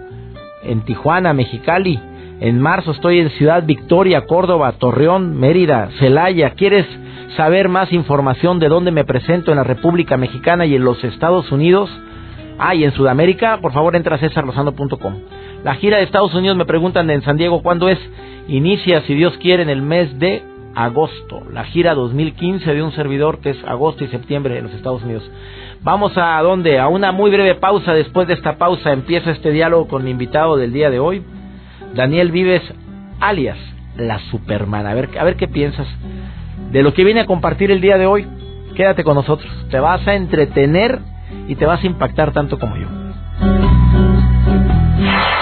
en 0.64 0.82
Tijuana, 0.82 1.34
Mexicali, 1.34 2.00
en 2.40 2.60
marzo 2.60 2.92
estoy 2.92 3.20
en 3.20 3.30
Ciudad 3.32 3.66
Victoria, 3.66 4.26
Córdoba, 4.26 4.74
Torreón, 4.74 5.40
Mérida, 5.40 5.90
Celaya. 6.00 6.52
¿Quieres 6.52 6.86
saber 7.38 7.70
más 7.70 7.92
información 7.92 8.60
de 8.60 8.68
dónde 8.68 8.92
me 8.92 9.06
presento 9.06 9.52
en 9.52 9.58
la 9.58 9.64
República 9.64 10.18
Mexicana 10.18 10.66
y 10.66 10.76
en 10.76 10.84
los 10.84 11.04
Estados 11.04 11.52
Unidos? 11.52 11.90
Ah, 12.58 12.76
y 12.76 12.84
en 12.84 12.94
Sudamérica, 12.94 13.60
por 13.62 13.74
favor, 13.74 13.96
entra 13.96 14.16
a 14.16 14.20
cesarlosano.com. 14.20 15.14
La 15.64 15.76
gira 15.76 15.98
de 15.98 16.04
Estados 16.04 16.34
Unidos 16.34 16.58
me 16.58 16.66
preguntan 16.66 17.10
en 17.10 17.22
San 17.24 17.38
Diego 17.38 17.62
cuándo 17.62 17.90
es. 17.90 18.00
Inicia, 18.48 19.02
si 19.02 19.16
Dios 19.16 19.36
quiere, 19.40 19.64
en 19.64 19.70
el 19.70 19.82
mes 19.82 20.18
de 20.20 20.44
agosto. 20.76 21.42
La 21.52 21.64
gira 21.66 21.96
2015 21.96 22.74
de 22.74 22.84
un 22.84 22.92
servidor 22.92 23.40
que 23.40 23.52
es 23.52 23.64
agosto 23.66 24.04
y 24.04 24.08
septiembre 24.08 24.58
en 24.58 24.66
los 24.66 24.74
Estados 24.74 25.04
Unidos. 25.04 25.30
Vamos 25.82 26.14
a 26.18 26.40
dónde? 26.42 26.80
A 26.80 26.88
una 26.88 27.12
muy 27.12 27.32
breve 27.32 27.56
pausa. 27.56 27.94
Después 27.94 28.28
de 28.28 28.36
esta 28.36 28.58
pausa 28.58 28.92
empieza 28.92 29.32
este 29.32 29.52
diálogo 29.52 29.88
con 29.88 30.04
mi 30.04 30.12
invitado 30.12 30.58
del 30.58 30.72
día 30.72 30.90
de 30.90 31.00
hoy, 31.00 31.24
Daniel 31.94 32.32
Vives, 32.32 32.64
alias 33.20 33.58
la 33.98 34.20
Superman. 34.32 34.86
A 34.86 34.94
ver, 34.94 35.10
a 35.18 35.24
ver 35.24 35.36
qué 35.36 35.48
piensas 35.48 35.88
de 36.72 36.84
lo 36.84 36.94
que 36.94 37.04
viene 37.04 37.22
a 37.22 37.26
compartir 37.26 37.72
el 37.72 37.82
día 37.82 37.98
de 37.98 38.06
hoy. 38.06 38.28
Quédate 38.76 39.04
con 39.04 39.16
nosotros. 39.16 39.50
Te 39.70 39.80
vas 39.80 40.06
a 40.08 40.16
entretener 40.16 41.00
y 41.48 41.56
te 41.56 41.66
vas 41.66 41.84
a 41.84 41.88
impactar 41.88 42.32
tanto 42.32 42.60
como 42.60 42.76
yo. 42.78 42.88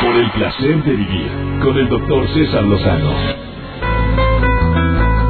Por 0.02 0.16
el 0.16 0.30
placer 0.32 0.84
de 0.84 0.92
vivir 0.92 1.32
con 1.62 1.78
el 1.78 1.88
doctor 1.90 2.28
César 2.34 2.64
Lozano. 2.64 3.14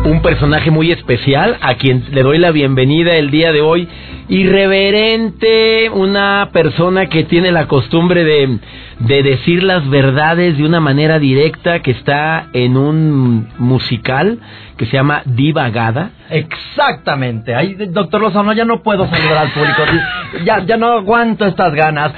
Un 0.06 0.22
personaje 0.22 0.70
muy 0.70 0.92
especial 0.92 1.58
a 1.62 1.76
quien 1.76 2.04
le 2.12 2.24
doy 2.24 2.38
la 2.38 2.52
bienvenida 2.52 3.16
el 3.16 3.32
día 3.32 3.54
de 3.54 3.62
hoy. 3.62 3.88
Irreverente, 4.30 5.90
una 5.90 6.50
persona 6.52 7.08
que 7.08 7.24
tiene 7.24 7.52
la 7.52 7.68
costumbre 7.68 8.24
de, 8.24 8.60
de 9.00 9.24
decir 9.24 9.64
las 9.64 9.90
verdades 9.90 10.58
de 10.58 10.66
una 10.66 10.80
manera 10.80 11.20
directa, 11.20 11.80
que 11.80 11.92
está 11.92 12.48
en 12.54 12.78
un 12.78 13.50
musical 13.58 14.40
que 14.78 14.86
se 14.86 14.94
llama 14.94 15.22
Divagada. 15.26 16.12
Exactamente. 16.30 17.54
Ahí, 17.54 17.76
doctor 17.76 18.22
Lozano, 18.22 18.54
ya 18.54 18.66
no 18.66 18.82
puedo 18.82 19.08
saludar 19.08 19.38
al 19.38 19.52
público. 19.52 19.84
Ya, 20.46 20.66
ya 20.66 20.78
no 20.78 20.94
aguanto 20.94 21.46
estas 21.46 21.76
ganas. 21.76 22.12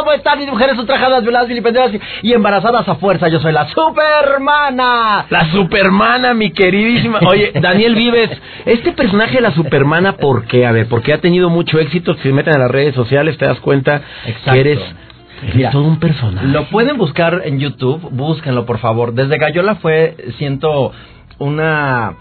¿Cómo 0.00 0.12
están 0.12 0.38
mis 0.38 0.48
mujeres 0.48 0.78
ultrajadas, 0.78 1.22
violadas, 1.22 1.46
vilipendiadas 1.46 1.92
y 2.22 2.32
embarazadas 2.32 2.88
a 2.88 2.94
fuerza? 2.94 3.28
Yo 3.28 3.38
soy 3.38 3.52
la 3.52 3.68
Supermana. 3.68 5.26
La 5.28 5.52
Supermana, 5.52 6.32
mi 6.32 6.52
queridísima. 6.52 7.18
Oye, 7.26 7.52
Daniel 7.60 7.94
Vives, 7.94 8.30
este 8.64 8.92
personaje 8.92 9.34
de 9.34 9.40
la 9.42 9.52
Supermana, 9.52 10.16
¿por 10.16 10.46
qué? 10.46 10.64
A 10.64 10.72
ver, 10.72 10.88
porque 10.88 11.12
ha 11.12 11.20
tenido 11.20 11.50
mucho 11.50 11.78
éxito. 11.78 12.14
Si 12.14 12.22
se 12.22 12.32
meten 12.32 12.54
a 12.54 12.58
las 12.60 12.70
redes 12.70 12.94
sociales, 12.94 13.36
te 13.36 13.44
das 13.44 13.60
cuenta 13.60 14.00
que 14.50 14.58
eres 14.58 14.80
Mira, 15.54 15.70
todo 15.70 15.84
un 15.84 16.00
personaje. 16.00 16.46
Lo 16.46 16.64
pueden 16.70 16.96
buscar 16.96 17.42
en 17.44 17.58
YouTube, 17.58 18.00
búsquenlo 18.10 18.64
por 18.64 18.78
favor. 18.78 19.12
Desde 19.12 19.36
Gallola 19.36 19.74
fue, 19.74 20.16
siento, 20.38 20.92
una 21.36 22.14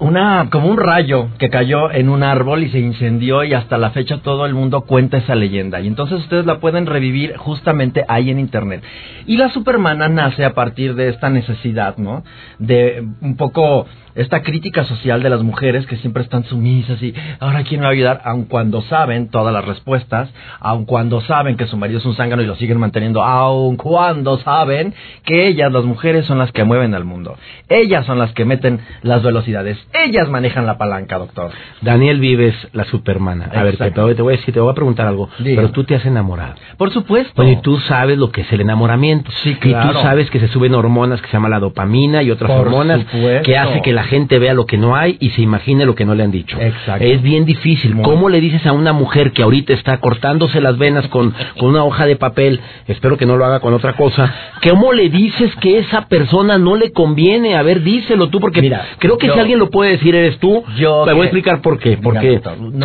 una 0.00 0.48
como 0.50 0.68
un 0.68 0.78
rayo 0.78 1.28
que 1.38 1.50
cayó 1.50 1.90
en 1.90 2.08
un 2.08 2.22
árbol 2.22 2.62
y 2.62 2.70
se 2.70 2.78
incendió 2.78 3.44
y 3.44 3.52
hasta 3.52 3.76
la 3.76 3.90
fecha 3.90 4.22
todo 4.22 4.46
el 4.46 4.54
mundo 4.54 4.80
cuenta 4.82 5.18
esa 5.18 5.34
leyenda 5.34 5.80
y 5.80 5.86
entonces 5.86 6.20
ustedes 6.20 6.46
la 6.46 6.58
pueden 6.58 6.86
revivir 6.86 7.36
justamente 7.36 8.04
ahí 8.08 8.30
en 8.30 8.38
internet 8.38 8.82
y 9.26 9.36
la 9.36 9.50
Supermana 9.50 10.08
nace 10.08 10.44
a 10.44 10.54
partir 10.54 10.94
de 10.94 11.10
esta 11.10 11.28
necesidad 11.28 11.98
no 11.98 12.24
de 12.58 13.06
un 13.20 13.36
poco 13.36 13.86
esta 14.14 14.42
crítica 14.42 14.84
social 14.84 15.22
de 15.22 15.30
las 15.30 15.42
mujeres 15.42 15.86
que 15.86 15.96
siempre 15.96 16.22
están 16.22 16.44
sumisas 16.44 17.02
y 17.02 17.14
ahora 17.38 17.62
quién 17.64 17.80
me 17.80 17.86
va 17.86 17.90
a 17.90 17.94
ayudar, 17.94 18.20
aun 18.24 18.44
cuando 18.44 18.82
saben 18.82 19.28
todas 19.28 19.52
las 19.52 19.64
respuestas, 19.64 20.30
aun 20.58 20.84
cuando 20.84 21.20
saben 21.22 21.56
que 21.56 21.66
su 21.66 21.76
marido 21.76 21.98
es 21.98 22.04
un 22.04 22.16
zángano 22.16 22.42
y 22.42 22.46
lo 22.46 22.56
siguen 22.56 22.78
manteniendo, 22.78 23.22
aun 23.22 23.76
cuando 23.76 24.38
saben 24.38 24.94
que 25.24 25.46
ellas, 25.46 25.72
las 25.72 25.84
mujeres, 25.84 26.26
son 26.26 26.38
las 26.38 26.52
que 26.52 26.64
mueven 26.64 26.94
al 26.94 27.04
mundo. 27.04 27.36
Ellas 27.68 28.04
son 28.06 28.18
las 28.18 28.32
que 28.32 28.44
meten 28.44 28.80
las 29.02 29.22
velocidades. 29.22 29.78
Ellas 29.92 30.28
manejan 30.28 30.66
la 30.66 30.78
palanca, 30.78 31.18
doctor. 31.18 31.50
Daniel 31.80 32.20
Vives, 32.20 32.54
la 32.72 32.84
supermana. 32.84 33.50
A 33.52 33.62
ver, 33.64 33.76
te, 33.76 33.90
voy 33.90 34.34
a 34.34 34.36
decir, 34.36 34.54
te 34.54 34.60
voy 34.60 34.70
a 34.70 34.74
preguntar 34.74 35.06
algo. 35.06 35.28
Pero 35.42 35.70
tú 35.70 35.84
te 35.84 35.96
has 35.96 36.04
enamorado. 36.06 36.54
Por 36.76 36.92
supuesto. 36.92 37.42
y 37.42 37.56
tú 37.56 37.76
sabes 37.78 38.16
lo 38.16 38.30
que 38.30 38.42
es 38.42 38.52
el 38.52 38.60
enamoramiento. 38.60 39.30
Sí, 39.42 39.56
claro. 39.56 39.90
Y 39.90 39.92
tú 39.92 40.00
sabes 40.00 40.30
que 40.30 40.38
se 40.38 40.48
suben 40.48 40.74
hormonas 40.74 41.20
que 41.20 41.26
se 41.26 41.32
llama 41.32 41.48
la 41.48 41.58
dopamina 41.58 42.22
y 42.22 42.30
otras 42.30 42.50
hormonas 42.50 43.04
que 43.44 43.56
hace 43.56 43.82
que 43.82 43.92
la 43.92 44.04
gente 44.04 44.38
vea 44.38 44.54
lo 44.54 44.66
que 44.66 44.76
no 44.76 44.94
hay 44.94 45.16
y 45.18 45.30
se 45.30 45.42
imagine 45.42 45.84
lo 45.84 45.94
que 45.94 46.04
no 46.04 46.14
le 46.14 46.22
han 46.22 46.30
dicho. 46.30 46.56
Exacto. 46.60 47.04
Es 47.04 47.20
bien 47.22 47.44
difícil. 47.44 47.96
¿Cómo 48.02 48.28
le 48.28 48.40
dices 48.40 48.64
a 48.66 48.72
una 48.72 48.92
mujer 48.92 49.32
que 49.32 49.42
ahorita 49.42 49.72
está 49.72 49.98
cortándose 49.98 50.60
las 50.60 50.78
venas 50.78 51.08
con, 51.08 51.34
con 51.58 51.70
una 51.70 51.84
hoja 51.84 52.06
de 52.06 52.16
papel, 52.16 52.60
espero 52.86 53.16
que 53.16 53.26
no 53.26 53.36
lo 53.36 53.44
haga 53.44 53.60
con 53.60 53.74
otra 53.74 53.94
cosa, 53.94 54.32
cómo 54.68 54.92
le 54.92 55.08
dices 55.08 55.54
que 55.56 55.78
esa 55.78 56.06
persona 56.06 56.58
no 56.58 56.76
le 56.76 56.92
conviene? 56.92 57.56
A 57.56 57.62
ver, 57.62 57.82
díselo 57.82 58.28
tú, 58.28 58.38
porque 58.38 58.60
Mira, 58.60 58.86
creo 58.98 59.18
que 59.18 59.30
si 59.30 59.38
alguien 59.38 59.58
lo 59.58 59.70
puede 59.70 59.79
decir 59.88 60.14
eres 60.14 60.38
tú. 60.38 60.64
Yo 60.76 61.04
te 61.04 61.12
voy 61.12 61.22
a 61.22 61.24
explicar 61.24 61.62
por 61.62 61.78
qué. 61.78 61.96
Porque 61.96 62.40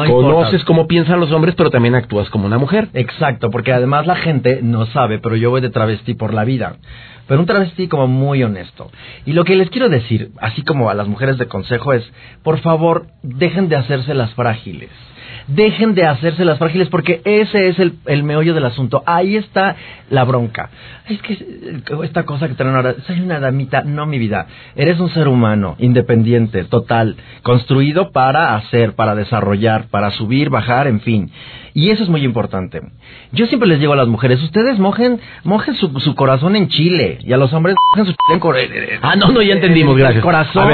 conoces 0.08 0.64
cómo 0.64 0.88
piensan 0.88 1.20
los 1.20 1.32
hombres, 1.32 1.56
pero 1.56 1.70
también 1.70 1.96
actúas 1.96 2.30
como 2.30 2.46
una 2.46 2.58
mujer. 2.58 2.90
Exacto, 2.94 3.50
porque 3.50 3.74
además 3.74 4.08
la 4.08 4.16
gente 4.16 4.60
no 4.62 4.86
sabe, 4.88 5.20
pero 5.20 5.36
yo 5.36 5.50
voy 5.50 5.62
de 5.62 5.70
travesti 5.70 6.14
por 6.14 6.34
la 6.34 6.44
vida 6.44 6.78
pero 7.28 7.40
un 7.40 7.46
travesti 7.46 7.88
como 7.88 8.08
muy 8.08 8.44
honesto. 8.44 8.92
Y 9.26 9.34
lo 9.34 9.46
que 9.46 9.56
les 9.56 9.70
quiero 9.70 9.90
decir, 9.90 10.30
así 10.40 10.62
como 10.64 10.90
a 10.90 10.94
las 10.94 11.08
mujeres 11.08 11.38
de 11.38 11.48
consejo, 11.48 11.94
es, 11.94 12.04
por 12.44 12.60
favor, 12.60 13.08
dejen 13.24 13.68
de 13.68 13.78
hacerse 13.78 14.14
las 14.14 14.34
frágiles. 14.36 14.92
Dejen 15.48 15.94
de 15.94 16.06
hacerse 16.06 16.44
las 16.44 16.58
frágiles 16.58 16.90
porque 16.90 17.22
ese 17.24 17.68
es 17.68 17.80
el, 17.80 17.94
el 18.06 18.24
meollo 18.24 18.54
del 18.54 18.66
asunto. 18.66 19.04
Ahí 19.06 19.36
está 19.36 19.76
la 20.10 20.24
bronca. 20.24 20.70
Es 21.08 21.22
que 21.22 21.38
esta 22.04 22.24
cosa 22.24 22.48
que 22.48 22.56
traen 22.56 22.76
ahora, 22.76 22.96
soy 23.06 23.22
una 23.22 23.40
damita, 23.40 23.84
no 23.84 24.06
mi 24.06 24.18
vida. 24.18 24.48
Eres 24.76 25.00
un 25.00 25.10
ser 25.10 25.28
humano, 25.28 25.76
independiente, 25.78 26.64
total, 26.64 27.16
construido 27.44 28.12
para 28.12 28.56
hacer, 28.56 28.94
para 28.96 29.14
desarrollar, 29.14 29.88
para 29.90 30.12
subir, 30.12 30.50
bajar, 30.50 30.88
en 30.88 31.02
fin. 31.02 31.32
Y 31.76 31.90
eso 31.90 32.04
es 32.04 32.10
muy 32.10 32.24
importante. 32.24 32.82
Yo 33.34 33.48
siempre 33.48 33.68
les 33.68 33.82
digo 33.82 33.92
a 33.92 33.98
las 33.98 34.08
mujeres, 34.08 34.42
ustedes 34.42 34.80
mojen, 34.80 35.20
mojen 35.44 35.76
su, 35.76 35.90
su 36.00 36.16
corazón 36.16 36.56
en 36.56 36.70
chile. 36.70 37.20
Y 37.22 37.34
a 37.34 37.38
los 37.38 37.52
hombres 37.52 37.76
mojen 37.92 38.06
su 38.06 38.12
chile 38.14 38.34
en 38.34 38.40
Ah, 39.02 39.18
no, 39.18 39.28
no, 39.28 39.42
ya 39.42 39.56
entendimos, 39.56 39.98
gracias. 39.98 40.24
corazón, 40.24 40.72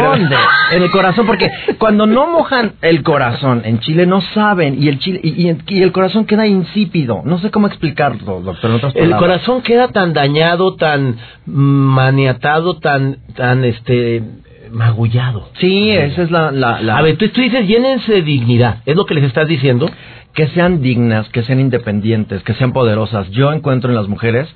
en 0.71 0.83
el 0.83 0.91
corazón, 0.91 1.25
porque 1.25 1.49
cuando 1.79 2.05
no 2.05 2.27
mojan 2.27 2.73
el 2.83 3.01
corazón 3.01 3.63
en 3.65 3.79
chile 3.79 4.05
no 4.05 4.21
saben 4.21 4.79
y 4.79 4.89
el 4.89 4.99
chile 4.99 5.19
y, 5.23 5.49
y, 5.49 5.81
el 5.81 5.91
corazón 5.91 6.25
queda 6.25 6.45
insípido. 6.45 7.23
No 7.25 7.39
sé 7.39 7.49
cómo 7.49 7.65
explicarlo, 7.65 8.41
doctor. 8.41 8.79
el 8.93 9.15
corazón 9.15 9.63
queda 9.63 9.87
tan 9.87 10.13
dañado, 10.13 10.75
tan 10.75 11.17
maniatado, 11.47 12.77
tan, 12.77 13.17
tan, 13.35 13.65
este 13.65 14.21
magullado. 14.71 15.49
Sí, 15.59 15.91
esa 15.91 16.23
es 16.23 16.31
la, 16.31 16.51
la, 16.51 16.81
la... 16.81 16.97
A 16.97 17.01
ver, 17.01 17.17
tú, 17.17 17.27
tú 17.29 17.41
dices, 17.41 17.67
llénense 17.67 18.11
de 18.13 18.21
dignidad. 18.21 18.77
¿Es 18.85 18.95
lo 18.95 19.05
que 19.05 19.13
les 19.13 19.25
estás 19.25 19.47
diciendo? 19.47 19.89
que 20.33 20.47
sean 20.47 20.81
dignas, 20.81 21.27
que 21.29 21.43
sean 21.43 21.59
independientes, 21.59 22.43
que 22.43 22.53
sean 22.53 22.71
poderosas. 22.71 23.29
Yo 23.31 23.51
encuentro 23.51 23.89
en 23.89 23.97
las 23.97 24.07
mujeres 24.07 24.47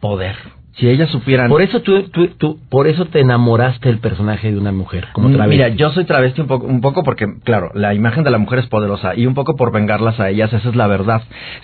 poder. 0.00 0.36
Si 0.76 0.88
ellas 0.88 1.10
supieran... 1.10 1.50
Por 1.50 1.60
eso 1.60 1.82
tú, 1.82 2.08
tú, 2.38 2.58
por 2.70 2.86
eso 2.86 3.04
te 3.04 3.20
enamoraste 3.20 3.88
del 3.88 3.98
personaje 3.98 4.50
de 4.50 4.58
una 4.58 4.72
mujer, 4.72 5.08
como 5.12 5.28
mm, 5.28 5.34
travesti. 5.34 5.56
Mira, 5.56 5.68
yo 5.68 5.90
soy 5.90 6.04
travesti 6.04 6.40
un 6.40 6.46
poco, 6.46 6.66
un 6.66 6.80
poco 6.80 7.02
porque, 7.02 7.26
claro, 7.44 7.70
la 7.74 7.92
imagen 7.92 8.24
de 8.24 8.30
la 8.30 8.38
mujer 8.38 8.60
es 8.60 8.66
poderosa 8.66 9.14
y 9.14 9.26
un 9.26 9.34
poco 9.34 9.54
por 9.54 9.70
vengarlas 9.70 10.18
a 10.18 10.30
ellas, 10.30 10.52
esa 10.52 10.68
es 10.68 10.74
la 10.74 10.86
verdad. 10.86 11.22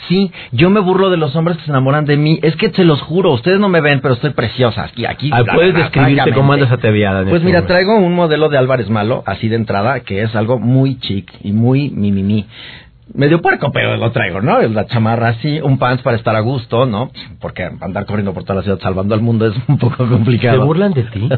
Sí, 0.08 0.30
yo 0.52 0.68
me 0.68 0.80
burlo 0.80 1.08
de 1.08 1.16
los 1.16 1.34
hombres 1.36 1.56
que 1.56 1.64
se 1.64 1.70
enamoran 1.70 2.04
de 2.04 2.18
mí, 2.18 2.38
es 2.42 2.54
que 2.56 2.70
se 2.70 2.84
los 2.84 3.00
juro, 3.00 3.32
ustedes 3.32 3.58
no 3.58 3.70
me 3.70 3.80
ven, 3.80 4.00
pero 4.00 4.12
estoy 4.12 4.30
preciosa. 4.30 4.84
Aquí, 4.84 5.06
aquí. 5.06 5.30
Ah, 5.32 5.42
¿Puedes 5.54 5.74
describirte 5.74 6.32
cómo 6.32 6.52
andas 6.52 6.70
ataviada? 6.70 7.22
Pues 7.22 7.36
este 7.36 7.46
mira, 7.46 7.66
traigo 7.66 7.96
un 7.96 8.14
modelo 8.14 8.50
de 8.50 8.58
Álvarez 8.58 8.90
Malo, 8.90 9.22
así 9.24 9.48
de 9.48 9.56
entrada, 9.56 10.00
que 10.00 10.22
es 10.22 10.36
algo 10.36 10.58
muy 10.58 10.98
chic 10.98 11.32
y 11.42 11.52
muy 11.52 11.90
mimimi 11.90 12.46
medio 13.14 13.40
puerco, 13.40 13.70
pero 13.72 13.96
lo 13.96 14.10
traigo, 14.12 14.40
¿no? 14.40 14.60
La 14.60 14.86
chamarra 14.86 15.28
así, 15.28 15.60
un 15.60 15.78
pants 15.78 16.02
para 16.02 16.16
estar 16.16 16.36
a 16.36 16.40
gusto, 16.40 16.86
¿no? 16.86 17.10
Porque 17.40 17.64
andar 17.80 18.06
corriendo 18.06 18.34
por 18.34 18.44
toda 18.44 18.56
la 18.56 18.62
ciudad 18.62 18.78
salvando 18.80 19.14
al 19.14 19.22
mundo 19.22 19.46
es 19.46 19.54
un 19.68 19.78
poco 19.78 20.08
complicado. 20.08 20.58
¿Se 20.58 20.64
burlan 20.64 20.92
de 20.92 21.02
ti? 21.04 21.28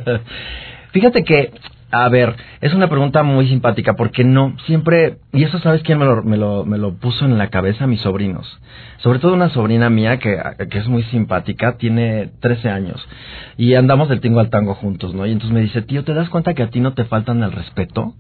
Fíjate 0.93 1.23
que, 1.23 1.53
a 1.93 2.09
ver, 2.09 2.35
es 2.61 2.75
una 2.75 2.89
pregunta 2.89 3.23
muy 3.23 3.49
simpática, 3.49 3.95
porque 3.95 4.25
no, 4.25 4.57
siempre, 4.67 5.19
y 5.33 5.45
eso 5.45 5.59
sabes 5.61 5.83
quién 5.83 5.99
me 5.99 6.05
lo, 6.05 6.23
me 6.23 6.37
lo, 6.37 6.65
me 6.65 6.79
lo 6.79 6.95
puso 6.95 7.25
en 7.25 7.39
la 7.39 7.49
cabeza, 7.49 7.87
mis 7.87 8.01
sobrinos. 8.01 8.59
Sobre 8.99 9.21
todo 9.21 9.35
una 9.35 9.51
sobrina 9.51 9.89
mía 9.89 10.19
que, 10.19 10.37
que 10.69 10.79
es 10.79 10.89
muy 10.89 11.05
simpática, 11.05 11.77
tiene 11.77 12.31
13 12.41 12.71
años, 12.71 13.09
y 13.57 13.75
andamos 13.75 14.09
del 14.09 14.21
tingo 14.21 14.41
al 14.41 14.51
tango 14.51 14.75
juntos, 14.75 15.15
¿no? 15.15 15.27
Y 15.27 15.33
entonces 15.33 15.55
me 15.55 15.61
dice, 15.61 15.83
tío, 15.83 16.05
¿te 16.05 16.15
das 16.15 16.29
cuenta 16.29 16.55
que 16.55 16.65
a 16.65 16.71
ti 16.71 16.81
no 16.81 16.95
te 16.95 17.05
faltan 17.05 17.43
el 17.43 17.53
respeto? 17.53 18.15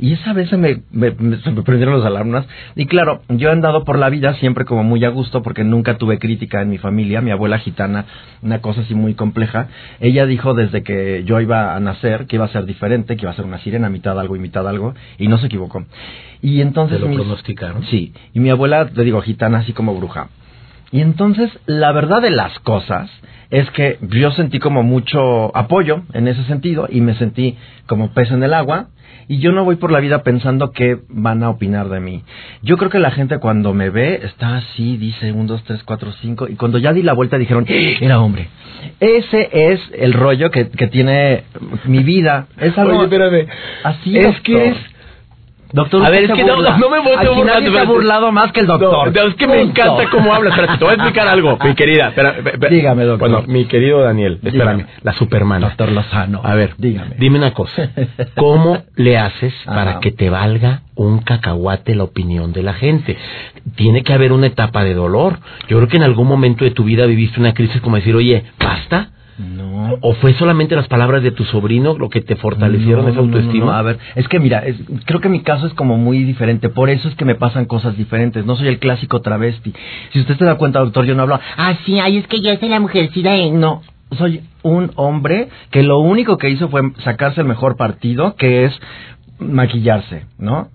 Y 0.00 0.14
esa 0.14 0.32
vez 0.32 0.48
se 0.48 0.56
me, 0.56 0.80
me, 0.92 1.12
prendieron 1.12 1.94
los 1.94 2.06
alarmas. 2.06 2.46
Y 2.74 2.86
claro, 2.86 3.20
yo 3.28 3.50
he 3.50 3.52
andado 3.52 3.84
por 3.84 3.98
la 3.98 4.08
vida 4.08 4.32
siempre 4.36 4.64
como 4.64 4.82
muy 4.82 5.04
a 5.04 5.10
gusto 5.10 5.42
porque 5.42 5.62
nunca 5.62 5.98
tuve 5.98 6.18
crítica 6.18 6.62
en 6.62 6.70
mi 6.70 6.78
familia. 6.78 7.20
Mi 7.20 7.30
abuela 7.30 7.58
gitana, 7.58 8.06
una 8.40 8.62
cosa 8.62 8.80
así 8.80 8.94
muy 8.94 9.12
compleja. 9.12 9.68
Ella 10.00 10.24
dijo 10.24 10.54
desde 10.54 10.82
que 10.82 11.22
yo 11.24 11.38
iba 11.38 11.76
a 11.76 11.80
nacer 11.80 12.26
que 12.26 12.36
iba 12.36 12.46
a 12.46 12.48
ser 12.48 12.64
diferente, 12.64 13.16
que 13.16 13.22
iba 13.22 13.32
a 13.32 13.36
ser 13.36 13.44
una 13.44 13.58
sirena, 13.58 13.90
mitad 13.90 14.18
algo 14.18 14.36
y 14.36 14.38
mitad 14.38 14.66
algo. 14.66 14.94
Y 15.18 15.28
no 15.28 15.36
se 15.36 15.46
equivocó. 15.46 15.84
Y 16.40 16.62
entonces... 16.62 16.98
¿Te 16.98 17.06
lo 17.06 17.12
pronosticaron? 17.12 17.84
Sí. 17.84 18.14
Y 18.32 18.40
mi 18.40 18.48
abuela, 18.48 18.88
te 18.88 19.04
digo, 19.04 19.20
gitana 19.20 19.58
así 19.58 19.74
como 19.74 19.94
bruja. 19.94 20.28
Y 20.92 21.00
entonces, 21.00 21.50
la 21.66 21.92
verdad 21.92 22.20
de 22.20 22.30
las 22.30 22.58
cosas 22.60 23.10
es 23.50 23.68
que 23.70 23.98
yo 24.02 24.30
sentí 24.32 24.58
como 24.58 24.82
mucho 24.82 25.56
apoyo 25.56 26.02
en 26.12 26.28
ese 26.28 26.44
sentido 26.44 26.86
y 26.90 27.00
me 27.00 27.14
sentí 27.14 27.56
como 27.86 28.12
pez 28.12 28.30
en 28.30 28.42
el 28.42 28.54
agua 28.54 28.88
y 29.28 29.38
yo 29.38 29.52
no 29.52 29.64
voy 29.64 29.76
por 29.76 29.92
la 29.92 30.00
vida 30.00 30.24
pensando 30.24 30.72
que 30.72 30.98
van 31.08 31.44
a 31.44 31.50
opinar 31.50 31.88
de 31.88 32.00
mí. 32.00 32.24
Yo 32.62 32.76
creo 32.76 32.90
que 32.90 32.98
la 32.98 33.12
gente 33.12 33.38
cuando 33.38 33.72
me 33.74 33.90
ve 33.90 34.20
está 34.24 34.56
así, 34.56 34.96
dice 34.96 35.30
un, 35.30 35.46
dos, 35.46 35.62
tres, 35.62 35.82
cuatro, 35.84 36.10
cinco, 36.20 36.48
y 36.48 36.56
cuando 36.56 36.78
ya 36.78 36.92
di 36.92 37.02
la 37.02 37.12
vuelta 37.12 37.38
dijeron, 37.38 37.64
¡Eh! 37.68 37.98
era 38.00 38.20
hombre. 38.20 38.48
Ese 38.98 39.48
es 39.52 39.80
el 39.96 40.14
rollo 40.14 40.50
que, 40.50 40.70
que 40.70 40.88
tiene 40.88 41.44
mi 41.84 42.02
vida. 42.02 42.48
Es 42.58 42.76
algo 42.76 42.98
Oye, 42.98 43.04
espérame. 43.04 43.46
así. 43.84 44.18
Es 44.18 44.40
que 44.40 44.68
es 44.70 44.76
Doctor, 45.72 46.04
a 46.04 46.10
ver, 46.10 46.24
es 46.24 46.32
que 46.32 46.44
no, 46.44 46.56
no, 46.56 46.90
me 46.90 47.00
voy 47.00 47.14
a 47.14 47.30
burlar. 47.30 47.62
Se 47.62 47.78
ha 47.78 47.84
burlado 47.84 48.32
más 48.32 48.52
que 48.52 48.60
el 48.60 48.66
doctor. 48.66 49.14
No, 49.14 49.28
es 49.28 49.34
que 49.34 49.46
me 49.46 49.60
encanta 49.60 50.08
cómo 50.10 50.34
hablas. 50.34 50.52
Espérate, 50.54 50.78
te 50.78 50.84
voy 50.84 50.92
a 50.92 50.94
explicar 50.96 51.28
algo, 51.28 51.58
mi 51.62 51.74
querida. 51.74 52.08
Espera, 52.08 52.34
dígame, 52.68 53.04
doctor. 53.04 53.30
Bueno, 53.30 53.46
mi 53.46 53.66
querido 53.66 54.00
Daniel, 54.00 54.38
espérame. 54.42 54.86
La 55.02 55.12
Superman. 55.12 55.60
Doctor 55.60 55.92
Lozano. 55.92 56.40
A 56.42 56.54
ver, 56.54 56.74
dígame. 56.78 57.16
Dime 57.18 57.38
una 57.38 57.52
cosa. 57.52 57.90
¿Cómo 58.36 58.82
le 58.96 59.18
haces 59.18 59.54
para 59.64 60.00
que 60.00 60.10
te 60.10 60.30
valga 60.30 60.82
un 60.96 61.20
cacahuate 61.20 61.94
la 61.94 62.04
opinión 62.04 62.52
de 62.52 62.62
la 62.62 62.74
gente? 62.74 63.16
Tiene 63.76 64.02
que 64.02 64.12
haber 64.12 64.32
una 64.32 64.46
etapa 64.46 64.82
de 64.84 64.94
dolor. 64.94 65.38
Yo 65.68 65.76
creo 65.76 65.88
que 65.88 65.96
en 65.96 66.02
algún 66.02 66.26
momento 66.26 66.64
de 66.64 66.70
tu 66.72 66.84
vida 66.84 67.06
viviste 67.06 67.40
una 67.40 67.54
crisis 67.54 67.80
como 67.80 67.96
decir, 67.96 68.14
oye, 68.16 68.44
basta 68.58 69.10
no. 69.38 69.98
¿O 70.00 70.14
fue 70.14 70.34
solamente 70.34 70.76
las 70.76 70.88
palabras 70.88 71.22
de 71.22 71.30
tu 71.30 71.44
sobrino 71.44 71.96
lo 71.96 72.10
que 72.10 72.20
te 72.20 72.36
fortalecieron 72.36 73.08
esa 73.08 73.20
autoestima? 73.20 73.66
No, 73.66 73.72
a 73.72 73.82
ver, 73.82 73.98
es 74.14 74.28
que 74.28 74.38
mira, 74.38 74.62
creo 75.06 75.20
que 75.20 75.28
mi 75.28 75.40
caso 75.40 75.66
es 75.66 75.74
como 75.74 75.96
muy 75.96 76.24
diferente. 76.24 76.68
Por 76.68 76.90
eso 76.90 77.08
es 77.08 77.14
que 77.14 77.24
me 77.24 77.34
pasan 77.34 77.64
cosas 77.64 77.96
diferentes. 77.96 78.44
No 78.44 78.56
soy 78.56 78.68
el 78.68 78.78
clásico 78.78 79.20
travesti. 79.20 79.72
Si 80.12 80.20
usted 80.20 80.36
se 80.36 80.44
da 80.44 80.56
cuenta, 80.56 80.80
doctor, 80.80 81.04
yo 81.06 81.14
no 81.14 81.22
hablo, 81.22 81.40
ah, 81.56 81.74
sí, 81.84 81.98
ay, 81.98 82.18
es 82.18 82.26
que 82.26 82.40
yo 82.40 82.54
soy 82.56 82.68
la 82.68 82.80
mujercita. 82.80 83.30
No, 83.52 83.82
soy 84.16 84.42
un 84.62 84.90
hombre 84.96 85.48
que 85.70 85.82
lo 85.82 86.00
único 86.00 86.38
que 86.38 86.50
hizo 86.50 86.68
fue 86.68 86.82
sacarse 87.04 87.40
el 87.40 87.46
mejor 87.46 87.76
partido, 87.76 88.36
que 88.36 88.64
es 88.64 88.80
maquillarse, 89.38 90.26
¿no? 90.38 90.68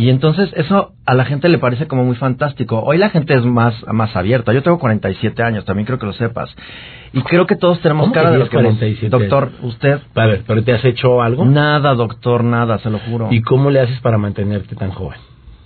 Y 0.00 0.08
entonces 0.08 0.50
eso 0.56 0.94
a 1.04 1.14
la 1.14 1.26
gente 1.26 1.50
le 1.50 1.58
parece 1.58 1.86
como 1.86 2.04
muy 2.04 2.16
fantástico. 2.16 2.80
Hoy 2.80 2.96
la 2.96 3.10
gente 3.10 3.34
es 3.34 3.44
más, 3.44 3.74
más 3.92 4.16
abierta. 4.16 4.50
Yo 4.54 4.62
tengo 4.62 4.78
47 4.78 5.42
años, 5.42 5.66
también 5.66 5.84
creo 5.84 5.98
que 5.98 6.06
lo 6.06 6.14
sepas. 6.14 6.48
Y 7.12 7.20
creo 7.20 7.46
que 7.46 7.54
todos 7.54 7.82
tenemos 7.82 8.10
cara 8.10 8.30
de 8.30 8.38
los 8.38 8.48
que 8.48 8.56
47 8.56 9.10
Doctor, 9.10 9.52
usted... 9.60 10.00
A 10.14 10.24
ver, 10.24 10.42
¿pero 10.46 10.64
te 10.64 10.72
has 10.72 10.82
hecho 10.86 11.20
algo? 11.20 11.44
Nada, 11.44 11.92
doctor, 11.92 12.42
nada, 12.44 12.78
se 12.78 12.88
lo 12.88 12.98
juro. 13.00 13.28
¿Y 13.30 13.42
cómo 13.42 13.68
le 13.68 13.80
haces 13.80 14.00
para 14.00 14.16
mantenerte 14.16 14.74
tan 14.74 14.90
joven? 14.90 15.18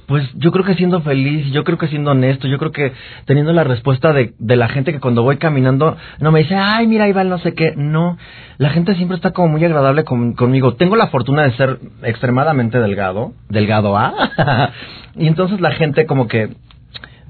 Pues 0.07 0.29
yo 0.35 0.53
creo 0.53 0.65
que 0.65 0.75
siendo 0.75 1.01
feliz, 1.01 1.51
yo 1.53 1.65
creo 1.65 1.79
que 1.79 1.89
siendo 1.89 2.11
honesto, 2.11 2.47
yo 2.47 2.59
creo 2.59 2.73
que 2.73 2.93
teniendo 3.25 3.53
la 3.53 3.65
respuesta 3.65 4.13
de, 4.13 4.35
de 4.39 4.57
la 4.57 4.69
gente 4.69 4.93
que 4.93 5.01
cuando 5.01 5.23
voy 5.23 5.39
caminando 5.39 5.97
no 6.21 6.31
me 6.31 6.41
dice, 6.41 6.57
ay, 6.57 6.87
mira, 6.87 7.11
va 7.13 7.25
no 7.25 7.39
sé 7.39 7.55
qué. 7.55 7.75
No, 7.77 8.19
la 8.59 8.71
gente 8.71 8.95
siempre 8.97 9.17
está 9.17 9.31
como 9.31 9.49
muy 9.49 9.65
agradable 9.65 10.05
conmigo. 10.05 10.75
Tengo 10.75 10.97
la 10.97 11.09
fortuna 11.09 11.43
de 11.43 11.53
ser 11.53 11.79
extremadamente 12.03 12.79
delgado, 12.79 13.33
delgado 13.49 13.97
A, 13.97 14.13
y 15.17 15.27
entonces 15.27 15.61
la 15.61 15.73
gente 15.73 16.07
como 16.07 16.29
que 16.29 16.51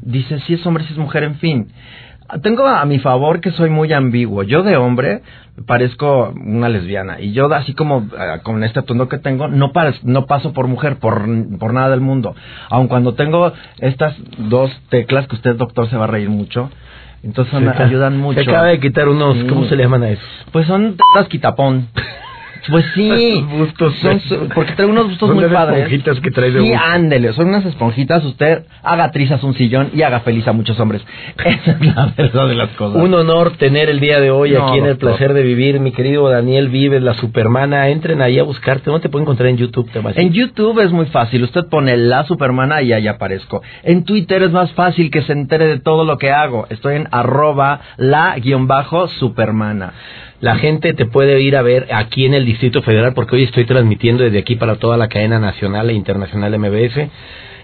dice, 0.02 0.40
si 0.40 0.54
es 0.54 0.66
hombre, 0.66 0.84
si 0.84 0.92
es 0.92 0.98
mujer, 0.98 1.24
en 1.24 1.36
fin. 1.36 1.68
Tengo 2.42 2.66
a 2.66 2.84
mi 2.86 2.98
favor 2.98 3.40
que 3.40 3.50
soy 3.50 3.70
muy 3.70 3.92
ambiguo. 3.92 4.42
Yo 4.42 4.62
de 4.62 4.76
hombre 4.76 5.22
parezco 5.66 6.32
una 6.34 6.68
lesbiana 6.68 7.20
y 7.20 7.32
yo 7.32 7.52
así 7.54 7.74
como 7.74 8.08
eh, 8.18 8.40
con 8.42 8.64
este 8.64 8.80
atuendo 8.80 9.08
que 9.08 9.18
tengo 9.18 9.46
no 9.46 9.72
no 10.02 10.26
paso 10.26 10.52
por 10.52 10.66
mujer 10.66 10.96
por, 10.96 11.26
por 11.58 11.72
nada 11.72 11.90
del 11.90 12.00
mundo. 12.00 12.34
Aun 12.70 12.88
cuando 12.88 13.14
tengo 13.14 13.52
estas 13.78 14.14
dos 14.38 14.70
teclas 14.88 15.28
que 15.28 15.36
usted 15.36 15.56
doctor 15.56 15.88
se 15.90 15.96
va 15.96 16.04
a 16.04 16.08
reír 16.08 16.30
mucho. 16.30 16.70
Entonces 17.22 17.58
me 17.60 17.70
ayudan 17.70 18.18
mucho. 18.18 18.42
Se 18.42 18.50
acaba 18.50 18.66
de 18.66 18.80
quitar 18.80 19.08
unos, 19.08 19.36
¿cómo 19.48 19.64
se 19.66 19.76
le 19.76 19.84
llaman 19.84 20.02
a 20.02 20.10
eso? 20.10 20.22
Pues 20.52 20.66
son 20.66 20.96
teclas 20.96 21.28
quitapón. 21.28 21.88
Pues 22.68 22.84
sí. 22.94 23.44
bustos. 23.58 23.94
Son, 23.96 24.20
porque 24.54 24.72
trae 24.72 24.88
unos 24.88 25.08
bustos 25.08 25.34
muy 25.34 25.44
padres. 25.46 25.84
esponjitas 25.84 26.20
que 26.20 26.30
trae 26.30 26.50
de 26.50 26.60
Sí, 26.60 26.72
ándele. 26.72 27.32
Son 27.32 27.48
unas 27.48 27.64
esponjitas. 27.64 28.24
Usted 28.24 28.64
haga 28.82 29.10
trizas 29.10 29.42
un 29.42 29.54
sillón 29.54 29.90
y 29.94 30.02
haga 30.02 30.20
feliz 30.20 30.46
a 30.48 30.52
muchos 30.52 30.78
hombres. 30.80 31.02
Esa 31.44 31.72
es 31.72 31.80
la 31.80 32.12
verdad 32.16 32.48
de 32.48 32.54
las 32.54 32.70
cosas. 32.70 33.02
Un 33.02 33.14
honor 33.14 33.56
tener 33.56 33.90
el 33.90 34.00
día 34.00 34.20
de 34.20 34.30
hoy 34.30 34.54
aquí 34.54 34.78
en 34.78 34.86
El 34.86 34.96
Placer 34.96 35.32
de 35.34 35.42
Vivir. 35.42 35.80
Mi 35.80 35.92
querido 35.92 36.28
Daniel 36.28 36.68
Vives, 36.68 37.02
la 37.02 37.14
Supermana. 37.14 37.88
Entren 37.88 38.22
ahí 38.22 38.38
a 38.38 38.42
buscarte. 38.42 38.90
¿Dónde 38.90 39.02
te 39.02 39.08
pueden 39.08 39.24
encontrar 39.24 39.48
en 39.48 39.56
YouTube? 39.56 39.90
Te 39.90 40.00
en 40.20 40.32
YouTube 40.32 40.80
es 40.80 40.92
muy 40.92 41.06
fácil. 41.06 41.42
Usted 41.44 41.66
pone 41.70 41.96
la 41.96 42.24
Supermana 42.24 42.82
y 42.82 42.92
ahí 42.92 43.06
aparezco. 43.06 43.62
En 43.82 44.04
Twitter 44.04 44.42
es 44.42 44.50
más 44.50 44.72
fácil 44.72 45.10
que 45.10 45.22
se 45.22 45.32
entere 45.32 45.66
de 45.66 45.80
todo 45.80 46.04
lo 46.04 46.18
que 46.18 46.30
hago. 46.30 46.66
Estoy 46.70 46.96
en 46.96 47.08
arroba 47.10 47.80
la 47.96 48.38
guion 48.38 48.66
bajo 48.66 49.08
Supermana. 49.08 49.92
La 50.44 50.56
gente 50.56 50.92
te 50.92 51.06
puede 51.06 51.40
ir 51.40 51.56
a 51.56 51.62
ver 51.62 51.88
aquí 51.90 52.26
en 52.26 52.34
el 52.34 52.44
Distrito 52.44 52.82
Federal 52.82 53.14
porque 53.14 53.34
hoy 53.34 53.44
estoy 53.44 53.64
transmitiendo 53.64 54.24
desde 54.24 54.40
aquí 54.40 54.56
para 54.56 54.76
toda 54.76 54.98
la 54.98 55.08
cadena 55.08 55.38
nacional 55.38 55.88
e 55.88 55.94
internacional 55.94 56.58
MBS. 56.58 57.08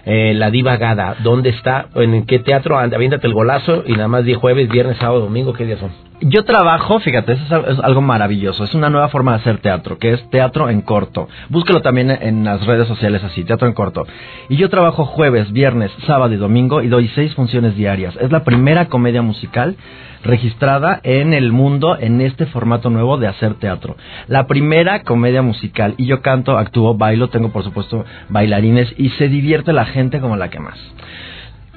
Eh, 0.07 0.33
la 0.33 0.49
Diva 0.49 0.77
Gada, 0.77 1.15
¿dónde 1.19 1.51
está? 1.51 1.89
¿En 1.93 2.25
qué 2.25 2.39
teatro? 2.39 2.79
Aviéntate 2.79 3.27
el 3.27 3.35
golazo 3.35 3.83
y 3.85 3.91
nada 3.91 4.07
más 4.07 4.25
di 4.25 4.33
jueves, 4.33 4.67
viernes, 4.67 4.97
sábado, 4.97 5.19
domingo, 5.19 5.53
¿qué 5.53 5.67
días 5.67 5.77
son? 5.77 5.91
Yo 6.21 6.43
trabajo, 6.43 6.99
fíjate, 6.99 7.33
eso 7.33 7.67
es 7.67 7.79
algo 7.81 8.01
maravilloso. 8.01 8.63
Es 8.63 8.73
una 8.73 8.89
nueva 8.89 9.09
forma 9.09 9.33
de 9.33 9.41
hacer 9.41 9.59
teatro, 9.59 9.99
que 9.99 10.13
es 10.13 10.29
teatro 10.31 10.67
en 10.67 10.81
corto. 10.81 11.27
Búsquelo 11.49 11.83
también 11.83 12.09
en 12.09 12.43
las 12.43 12.65
redes 12.65 12.87
sociales 12.87 13.23
así, 13.23 13.43
teatro 13.43 13.67
en 13.67 13.75
corto. 13.75 14.07
Y 14.49 14.55
yo 14.55 14.69
trabajo 14.69 15.05
jueves, 15.05 15.51
viernes, 15.51 15.91
sábado 16.07 16.33
y 16.33 16.37
domingo 16.37 16.81
y 16.81 16.87
doy 16.87 17.09
seis 17.09 17.35
funciones 17.35 17.75
diarias. 17.75 18.15
Es 18.19 18.31
la 18.31 18.43
primera 18.43 18.87
comedia 18.87 19.21
musical 19.21 19.75
registrada 20.23 20.99
en 21.03 21.33
el 21.33 21.51
mundo 21.51 21.97
en 21.99 22.21
este 22.21 22.45
formato 22.45 22.89
nuevo 22.89 23.17
de 23.17 23.27
hacer 23.27 23.55
teatro. 23.55 23.95
La 24.27 24.47
primera 24.47 25.03
comedia 25.03 25.41
musical. 25.41 25.95
Y 25.97 26.05
yo 26.05 26.21
canto, 26.21 26.57
actúo, 26.57 26.95
bailo, 26.95 27.29
tengo 27.29 27.51
por 27.51 27.63
supuesto 27.63 28.05
bailarines 28.29 28.93
y 28.97 29.09
se 29.11 29.27
divierte 29.27 29.73
la 29.73 29.85
gente 29.85 30.19
como 30.19 30.35
la 30.35 30.49
que 30.49 30.59
más. 30.59 30.77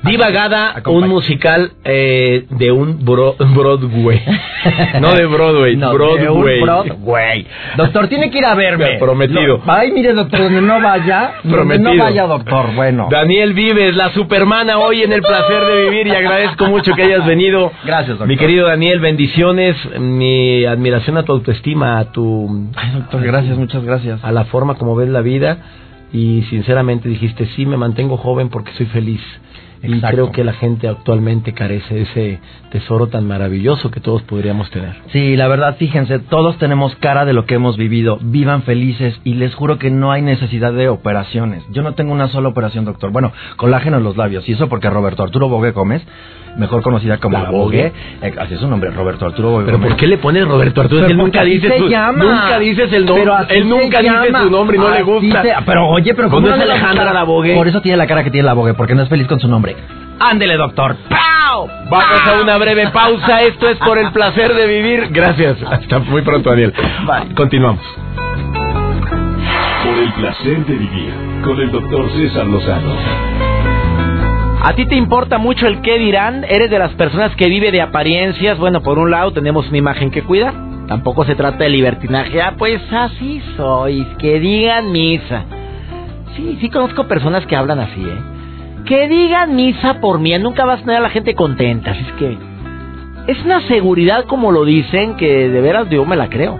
Divagada, 0.04 0.82
un 0.86 1.08
musical 1.08 1.72
eh, 1.84 2.46
de 2.50 2.70
un 2.70 2.98
Broadway. 3.04 4.20
no 5.00 5.14
de 5.14 5.26
Broadway, 5.26 5.76
Broadway. 5.76 6.60
Broadway. 6.60 7.46
Doctor, 7.76 8.08
tiene 8.08 8.30
que 8.30 8.38
ir 8.38 8.44
a 8.44 8.54
verme. 8.54 8.96
Prometido. 8.98 9.60
ay, 9.66 9.92
mire, 9.92 10.12
doctor, 10.12 10.40
donde 10.40 10.62
no 10.62 10.80
vaya. 10.80 11.34
Prometido. 11.42 11.94
no 11.94 12.02
vaya, 12.02 12.26
doctor, 12.26 12.74
bueno. 12.74 13.08
Daniel 13.10 13.54
Vives, 13.54 13.96
la 13.96 14.10
supermana, 14.12 14.78
hoy 14.78 15.02
en 15.02 15.12
el 15.12 15.22
placer 15.22 15.64
de 15.64 15.84
vivir 15.90 16.06
y 16.06 16.10
agradezco 16.10 16.66
mucho 16.66 16.94
que 16.94 17.02
hayas 17.02 17.26
venido. 17.26 17.72
Gracias, 17.84 18.10
doctor. 18.10 18.28
Mi 18.28 18.36
querido 18.36 18.66
Daniel, 18.66 19.00
bendiciones, 19.00 19.76
mi 19.98 20.64
admiración 20.64 21.16
a 21.18 21.22
tu 21.24 21.32
autoestima, 21.32 21.98
a 21.98 22.12
tu... 22.12 22.70
Ay, 22.76 22.90
doctor, 22.92 23.22
gracias, 23.22 23.56
muchas 23.56 23.84
gracias. 23.84 24.22
A 24.24 24.32
la 24.32 24.44
forma 24.44 24.74
como 24.74 24.94
ves 24.96 25.08
la 25.08 25.20
vida 25.20 25.58
y 26.12 26.42
sinceramente 26.50 27.08
dijiste, 27.08 27.46
sí, 27.56 27.66
me 27.66 27.76
mantengo 27.76 28.16
joven 28.16 28.48
porque 28.48 28.72
soy 28.72 28.86
feliz. 28.86 29.20
Y 29.84 30.00
creo 30.00 30.32
que 30.32 30.44
la 30.44 30.54
gente 30.54 30.88
actualmente 30.88 31.52
carece 31.52 31.94
de 31.94 32.02
ese 32.02 32.40
tesoro 32.70 33.08
tan 33.08 33.26
maravilloso 33.26 33.90
que 33.90 34.00
todos 34.00 34.22
podríamos 34.22 34.70
tener. 34.70 34.94
Sí, 35.12 35.36
la 35.36 35.48
verdad, 35.48 35.76
fíjense, 35.76 36.18
todos 36.18 36.58
tenemos 36.58 36.94
cara 36.96 37.24
de 37.24 37.32
lo 37.32 37.46
que 37.46 37.54
hemos 37.54 37.76
vivido. 37.76 38.18
Vivan 38.20 38.62
felices 38.62 39.18
y 39.24 39.34
les 39.34 39.54
juro 39.54 39.78
que 39.78 39.90
no 39.90 40.12
hay 40.12 40.22
necesidad 40.22 40.72
de 40.72 40.88
operaciones. 40.88 41.62
Yo 41.70 41.82
no 41.82 41.94
tengo 41.94 42.12
una 42.12 42.28
sola 42.28 42.48
operación, 42.48 42.84
doctor. 42.84 43.10
Bueno, 43.10 43.32
colágeno 43.56 43.98
en 43.98 44.04
los 44.04 44.16
labios. 44.16 44.48
Y 44.48 44.52
eso 44.52 44.68
porque 44.68 44.90
Roberto 44.90 45.22
Arturo 45.22 45.48
Bogue 45.48 45.72
Gómez 45.72 46.02
mejor 46.56 46.82
conocida 46.82 47.18
como 47.18 47.38
la, 47.38 47.50
Bogue. 47.50 47.92
Eh, 48.22 48.34
así 48.38 48.54
es 48.54 48.60
su 48.60 48.68
nombre, 48.68 48.90
Roberto 48.90 49.26
Arturo 49.26 49.50
Bogue. 49.50 49.66
¿Pero 49.66 49.80
por 49.80 49.96
qué 49.96 50.06
le 50.06 50.18
pones 50.18 50.46
Roberto 50.46 50.80
Arturo? 50.80 51.06
Él 51.06 51.16
nunca 51.16 51.42
dice 51.44 51.78
su, 51.78 51.84
nunca 51.84 52.58
dices 52.58 52.92
el 52.92 53.06
nombre. 53.06 53.32
Él 53.50 53.68
nunca 53.68 54.00
dice 54.00 54.32
su 54.42 54.50
nombre 54.50 54.76
y 54.76 54.80
no 54.80 54.90
le 54.90 55.02
gusta. 55.02 55.42
pero 55.66 55.88
oye, 55.88 56.14
pero 56.14 56.30
¿cómo 56.30 56.48
no 56.48 56.54
es 56.54 56.62
Alejandra 56.62 57.12
la 57.12 57.24
Bogue? 57.24 57.54
Por 57.54 57.68
eso 57.68 57.80
tiene 57.80 57.96
la 57.98 58.06
cara 58.06 58.24
que 58.24 58.30
tiene 58.30 58.46
la 58.46 58.54
Bogue, 58.54 58.74
porque 58.74 58.94
no 58.94 59.02
es 59.02 59.08
feliz 59.08 59.26
con 59.26 59.40
su 59.40 59.48
nombre. 59.48 59.76
Ándele, 60.20 60.56
doctor. 60.56 60.96
¡Pau! 61.08 61.68
Vamos 61.90 62.28
a 62.28 62.40
una 62.40 62.56
breve 62.56 62.88
pausa. 62.90 63.42
Esto 63.42 63.68
es 63.68 63.78
por 63.78 63.98
el 63.98 64.12
placer 64.12 64.54
de 64.54 64.66
vivir. 64.66 65.08
Gracias. 65.10 65.56
Hasta 65.70 65.98
muy 65.98 66.22
pronto, 66.22 66.50
Daniel. 66.50 66.72
Bye. 67.06 67.34
Continuamos. 67.34 67.84
Por 69.84 69.98
el 69.98 70.12
placer 70.12 70.64
de 70.66 70.74
vivir 70.76 71.12
con 71.44 71.60
el 71.60 71.70
doctor 71.70 72.10
César 72.12 72.46
Lozano. 72.46 73.43
¿A 74.66 74.72
ti 74.74 74.86
te 74.86 74.94
importa 74.94 75.36
mucho 75.36 75.66
el 75.66 75.82
qué 75.82 75.98
dirán? 75.98 76.42
¿Eres 76.48 76.70
de 76.70 76.78
las 76.78 76.92
personas 76.94 77.36
que 77.36 77.50
vive 77.50 77.70
de 77.70 77.82
apariencias? 77.82 78.56
Bueno, 78.56 78.80
por 78.82 78.98
un 78.98 79.10
lado 79.10 79.30
tenemos 79.30 79.68
una 79.68 79.76
imagen 79.76 80.10
que 80.10 80.22
cuida. 80.22 80.54
Tampoco 80.88 81.26
se 81.26 81.34
trata 81.34 81.64
de 81.64 81.68
libertinaje. 81.68 82.40
Ah, 82.40 82.54
pues 82.56 82.80
así 82.90 83.42
sois. 83.58 84.06
Que 84.18 84.40
digan 84.40 84.90
misa. 84.90 85.44
Sí, 86.34 86.56
sí 86.62 86.70
conozco 86.70 87.06
personas 87.06 87.44
que 87.44 87.54
hablan 87.54 87.78
así, 87.78 88.00
¿eh? 88.00 88.18
Que 88.86 89.06
digan 89.06 89.54
misa 89.54 90.00
por 90.00 90.18
mí, 90.18 90.34
nunca 90.38 90.64
vas 90.64 90.80
a 90.80 90.84
tener 90.84 90.96
a 90.96 91.00
la 91.00 91.10
gente 91.10 91.34
contenta. 91.34 91.90
Así 91.90 92.00
es 92.00 92.12
que 92.12 92.38
es 93.26 93.44
una 93.44 93.60
seguridad 93.68 94.24
como 94.24 94.50
lo 94.50 94.64
dicen 94.64 95.16
que 95.16 95.50
de 95.50 95.60
veras 95.60 95.90
yo 95.90 96.06
me 96.06 96.16
la 96.16 96.30
creo. 96.30 96.58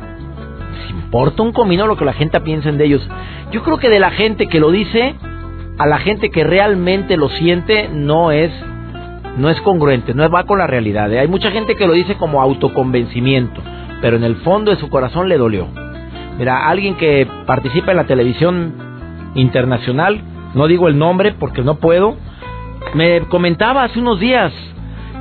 Si 0.86 0.92
importa 0.92 1.42
un 1.42 1.52
comino 1.52 1.86
lo 1.86 1.96
que 1.96 2.04
la 2.04 2.12
gente 2.12 2.38
piensa 2.42 2.70
de 2.70 2.84
ellos. 2.84 3.08
Yo 3.50 3.62
creo 3.62 3.78
que 3.78 3.88
de 3.88 3.98
la 3.98 4.10
gente 4.10 4.46
que 4.46 4.60
lo 4.60 4.70
dice 4.70 5.14
a 5.78 5.86
la 5.86 5.98
gente 5.98 6.30
que 6.30 6.44
realmente 6.44 7.16
lo 7.16 7.28
siente 7.28 7.88
no 7.92 8.30
es 8.30 8.52
no 9.36 9.50
es 9.50 9.60
congruente, 9.62 10.14
no 10.14 10.28
va 10.30 10.44
con 10.44 10.58
la 10.58 10.68
realidad. 10.68 11.12
¿eh? 11.12 11.18
Hay 11.18 11.26
mucha 11.26 11.50
gente 11.50 11.74
que 11.74 11.88
lo 11.88 11.92
dice 11.94 12.14
como 12.14 12.40
autoconvencimiento, 12.40 13.60
pero 14.00 14.16
en 14.16 14.22
el 14.22 14.36
fondo 14.36 14.70
de 14.70 14.76
su 14.76 14.88
corazón 14.88 15.28
le 15.28 15.36
dolió. 15.36 15.66
Mira, 16.38 16.68
alguien 16.68 16.94
que 16.94 17.26
participa 17.44 17.90
en 17.90 17.96
la 17.96 18.04
televisión 18.04 18.74
internacional, 19.34 20.20
no 20.54 20.68
digo 20.68 20.86
el 20.86 20.98
nombre 20.98 21.32
porque 21.32 21.62
no 21.62 21.76
puedo, 21.76 22.16
me 22.94 23.22
comentaba 23.22 23.82
hace 23.82 23.98
unos 23.98 24.20
días 24.20 24.52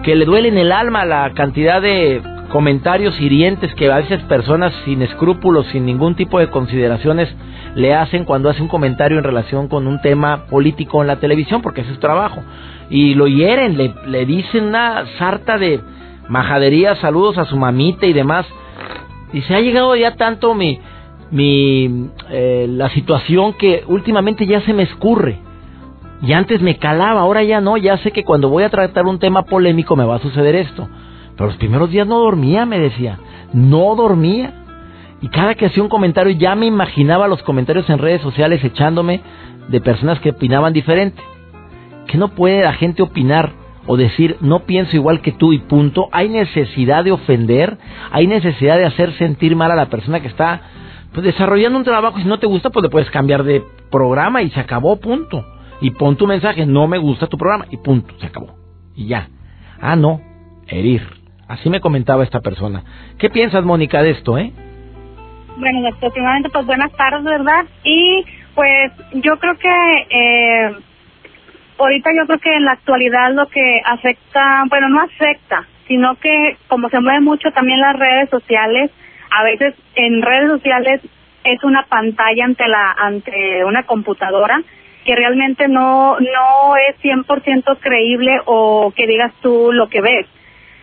que 0.04 0.16
le 0.16 0.26
duele 0.26 0.50
en 0.50 0.58
el 0.58 0.72
alma 0.72 1.06
la 1.06 1.32
cantidad 1.34 1.82
de 1.82 2.22
comentarios 2.50 3.20
hirientes 3.20 3.74
que 3.74 3.92
a 3.92 3.98
veces 3.98 4.22
personas 4.24 4.74
sin 4.86 5.02
escrúpulos, 5.02 5.66
sin 5.72 5.86
ningún 5.86 6.16
tipo 6.16 6.40
de 6.40 6.50
consideraciones, 6.50 7.34
le 7.76 7.94
hacen 7.94 8.26
cuando 8.26 8.50
hace 8.50 8.62
un 8.62 8.68
comentario 8.68 9.18
en 9.18 9.24
relación 9.24 9.68
con 9.68 9.88
un 9.88 10.02
tema 10.02 10.46
político 10.46 11.02
en 11.02 11.08
la 11.08 11.18
televisión, 11.18 11.62
porque 11.62 11.82
ese 11.82 11.90
es 11.92 11.96
su 11.96 12.02
trabajo. 12.02 12.42
Y 12.90 13.16
lo 13.16 13.28
hieren, 13.28 13.78
le, 13.78 13.94
le 14.08 14.26
dicen 14.26 14.66
una 14.66 15.06
sarta 15.18 15.58
de 15.58 15.82
majadería, 16.30 16.96
saludos 16.98 17.38
a 17.38 17.46
su 17.46 17.58
mamita 17.58 18.06
y 18.06 18.14
demás. 18.14 18.46
Y 19.32 19.42
se 19.42 19.56
ha 19.56 19.62
llegado 19.62 19.96
ya 19.96 20.16
tanto 20.16 20.54
mi, 20.54 20.80
mi, 21.32 22.10
eh, 22.30 22.68
la 22.70 22.90
situación 22.90 23.54
que 23.54 23.84
últimamente 23.88 24.46
ya 24.46 24.62
se 24.62 24.74
me 24.74 24.84
escurre. 24.84 25.40
Y 26.22 26.32
antes 26.34 26.62
me 26.62 26.78
calaba, 26.78 27.22
ahora 27.22 27.44
ya 27.44 27.60
no, 27.60 27.76
ya 27.76 27.98
sé 27.98 28.12
que 28.12 28.24
cuando 28.24 28.50
voy 28.50 28.64
a 28.64 28.70
tratar 28.70 29.06
un 29.06 29.20
tema 29.20 29.44
polémico 29.44 29.96
me 29.96 30.06
va 30.06 30.16
a 30.16 30.20
suceder 30.20 30.56
esto. 30.56 30.88
Pero 31.36 31.48
los 31.48 31.58
primeros 31.58 31.90
días 31.90 32.08
no 32.08 32.20
dormía, 32.20 32.66
me 32.66 32.80
decía, 32.80 33.18
no 33.52 33.96
dormía. 33.96 34.63
Y 35.24 35.30
cada 35.30 35.56
que 35.56 35.68
hacía 35.68 35.82
un 35.82 35.88
comentario 35.88 36.34
ya 36.34 36.54
me 36.54 36.66
imaginaba 36.66 37.30
los 37.30 37.42
comentarios 37.44 37.90
en 37.90 37.98
redes 37.98 38.22
sociales 38.22 38.62
echándome 38.62 39.22
de 39.70 39.80
personas 39.80 40.20
que 40.20 40.32
opinaban 40.32 40.74
diferente. 40.74 41.24
Que 42.08 42.18
no 42.18 42.36
puede 42.36 42.62
la 42.62 42.74
gente 42.74 43.02
opinar 43.02 43.54
o 43.88 43.96
decir 43.96 44.36
no 44.42 44.66
pienso 44.66 44.98
igual 44.98 45.22
que 45.22 45.32
tú 45.32 45.54
y 45.54 45.60
punto. 45.60 46.10
Hay 46.12 46.28
necesidad 46.28 47.06
de 47.06 47.14
ofender, 47.14 47.78
hay 48.12 48.28
necesidad 48.28 48.78
de 48.78 48.86
hacer 48.86 49.14
sentir 49.14 49.56
mal 49.56 49.72
a 49.72 49.78
la 49.78 49.86
persona 49.86 50.20
que 50.20 50.28
está 50.28 50.64
pues, 51.14 51.24
desarrollando 51.24 51.78
un 51.78 51.86
trabajo. 51.86 52.20
Si 52.20 52.26
no 52.26 52.40
te 52.40 52.48
gusta, 52.48 52.70
pues 52.70 52.84
le 52.84 52.90
puedes 52.90 53.10
cambiar 53.10 53.46
de 53.46 53.64
programa 53.90 54.42
y 54.42 54.50
se 54.50 54.60
acabó, 54.60 55.00
punto. 55.00 55.46
Y 55.80 55.92
pon 55.92 56.18
tu 56.18 56.28
mensaje, 56.28 56.66
no 56.66 56.86
me 56.90 56.98
gusta 56.98 57.28
tu 57.28 57.38
programa 57.38 57.66
y 57.72 57.78
punto, 57.78 58.14
se 58.20 58.26
acabó. 58.26 58.56
Y 58.94 59.08
ya. 59.08 59.30
Ah, 59.80 59.96
no, 59.96 60.20
herir. 60.68 61.08
Así 61.48 61.70
me 61.70 61.80
comentaba 61.80 62.26
esta 62.26 62.42
persona. 62.42 62.84
¿Qué 63.18 63.30
piensas, 63.30 63.64
Mónica, 63.64 64.04
de 64.04 64.12
esto, 64.12 64.38
eh? 64.38 64.52
Bueno, 65.56 65.82
doctor, 65.82 66.12
primeramente, 66.12 66.50
pues 66.50 66.66
buenas 66.66 66.92
tardes, 66.94 67.24
¿verdad? 67.24 67.66
Y 67.84 68.26
pues 68.56 68.92
yo 69.14 69.38
creo 69.38 69.56
que 69.58 70.08
eh, 70.10 70.76
ahorita 71.78 72.10
yo 72.18 72.26
creo 72.26 72.40
que 72.40 72.56
en 72.56 72.66
la 72.66 72.72
actualidad 72.72 73.32
lo 73.34 73.48
que 73.48 73.82
afecta, 73.86 74.64
bueno, 74.68 74.90
no 74.90 75.02
afecta, 75.02 75.68
sino 75.88 76.16
que 76.16 76.58
como 76.68 76.90
se 76.90 77.00
mueve 77.00 77.20
mucho 77.20 77.52
también 77.52 77.80
las 77.82 77.98
redes 77.98 78.30
sociales, 78.30 78.92
a 79.30 79.44
veces 79.44 79.76
en 79.96 80.22
redes 80.22 80.50
sociales 80.50 81.02
es 81.44 81.64
una 81.64 81.84
pantalla 81.84 82.46
ante 82.46 82.68
la 82.68 82.92
ante 82.92 83.66
una 83.66 83.84
computadora 83.84 84.62
que 85.06 85.16
realmente 85.16 85.68
no 85.68 86.18
no 86.20 86.76
es 86.78 86.96
100% 87.02 87.78
creíble 87.80 88.40
o 88.46 88.92
que 88.96 89.06
digas 89.06 89.34
tú 89.42 89.72
lo 89.72 89.88
que 89.88 90.02
ves. 90.02 90.26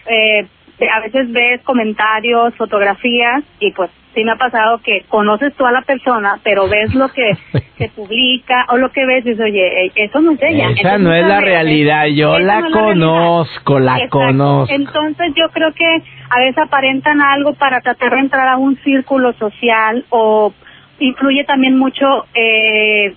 Eh, 0.06 0.46
a 0.92 1.00
veces 1.00 1.30
ves 1.32 1.60
comentarios, 1.62 2.54
fotografías 2.56 3.42
y 3.58 3.72
pues 3.72 3.90
sí 4.14 4.24
me 4.24 4.32
ha 4.32 4.36
pasado 4.36 4.78
que 4.78 5.04
conoces 5.08 5.54
tú 5.54 5.64
a 5.64 5.72
la 5.72 5.82
persona, 5.82 6.40
pero 6.42 6.68
ves 6.68 6.94
lo 6.94 7.08
que 7.08 7.32
se 7.78 7.88
publica 7.90 8.66
o 8.68 8.76
lo 8.76 8.90
que 8.90 9.06
ves 9.06 9.24
y 9.24 9.30
dices, 9.30 9.44
oye, 9.44 9.86
eh, 9.86 9.92
eso 9.94 10.20
no 10.20 10.32
es 10.32 10.42
ella. 10.42 10.70
Esa 10.76 10.98
no 10.98 11.12
es 11.12 11.26
la 11.26 11.40
realidad, 11.40 12.06
yo 12.06 12.38
la 12.38 12.62
conozco, 12.70 13.78
la, 13.78 14.08
conozco. 14.08 14.74
Entonces 14.74 15.32
yo 15.36 15.48
creo 15.52 15.72
que 15.72 16.02
a 16.30 16.40
veces 16.40 16.58
aparentan 16.58 17.20
algo 17.20 17.54
para 17.54 17.80
tratar 17.80 18.14
de 18.14 18.20
entrar 18.20 18.48
a 18.48 18.56
un 18.56 18.76
círculo 18.78 19.32
social 19.34 20.04
o 20.10 20.52
influye 20.98 21.44
también 21.44 21.78
mucho 21.78 22.26
eh, 22.34 23.14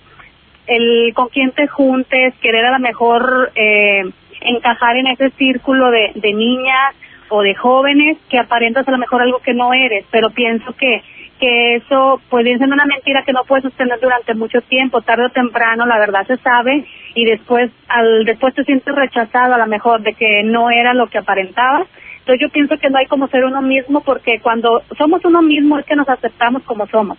el 0.66 1.12
con 1.14 1.28
quién 1.28 1.50
te 1.52 1.66
juntes, 1.66 2.34
querer 2.40 2.64
a 2.66 2.72
lo 2.72 2.78
mejor 2.78 3.52
eh, 3.54 4.04
encajar 4.40 4.96
en 4.96 5.08
ese 5.08 5.30
círculo 5.30 5.90
de, 5.90 6.12
de 6.14 6.32
niñas 6.32 6.94
o 7.28 7.42
de 7.42 7.54
jóvenes 7.54 8.18
que 8.28 8.38
aparentas 8.38 8.86
a 8.86 8.90
lo 8.90 8.98
mejor 8.98 9.22
algo 9.22 9.38
que 9.40 9.54
no 9.54 9.72
eres, 9.72 10.04
pero 10.10 10.30
pienso 10.30 10.74
que 10.76 11.02
que 11.38 11.76
eso 11.76 12.20
puede 12.30 12.56
ser 12.58 12.68
una 12.68 12.86
mentira 12.86 13.24
que 13.24 13.32
no 13.32 13.44
puedes 13.44 13.64
sostener 13.64 13.98
durante 14.00 14.34
mucho 14.34 14.60
tiempo, 14.62 15.02
tarde 15.02 15.26
o 15.26 15.30
temprano 15.30 15.84
la 15.86 15.98
verdad 15.98 16.26
se 16.26 16.36
sabe 16.38 16.84
y 17.14 17.24
después 17.24 17.70
al 17.88 18.24
después 18.24 18.54
te 18.54 18.64
sientes 18.64 18.94
rechazado 18.94 19.54
a 19.54 19.58
lo 19.58 19.66
mejor 19.66 20.02
de 20.02 20.14
que 20.14 20.42
no 20.44 20.70
era 20.70 20.94
lo 20.94 21.08
que 21.08 21.18
aparentabas. 21.18 21.88
Entonces 22.20 22.40
yo 22.40 22.48
pienso 22.50 22.78
que 22.78 22.88
no 22.88 22.98
hay 22.98 23.06
como 23.06 23.28
ser 23.28 23.44
uno 23.44 23.60
mismo 23.60 24.02
porque 24.02 24.40
cuando 24.40 24.82
somos 24.96 25.24
uno 25.24 25.42
mismo 25.42 25.78
es 25.78 25.84
que 25.84 25.96
nos 25.96 26.08
aceptamos 26.08 26.62
como 26.62 26.86
somos. 26.86 27.18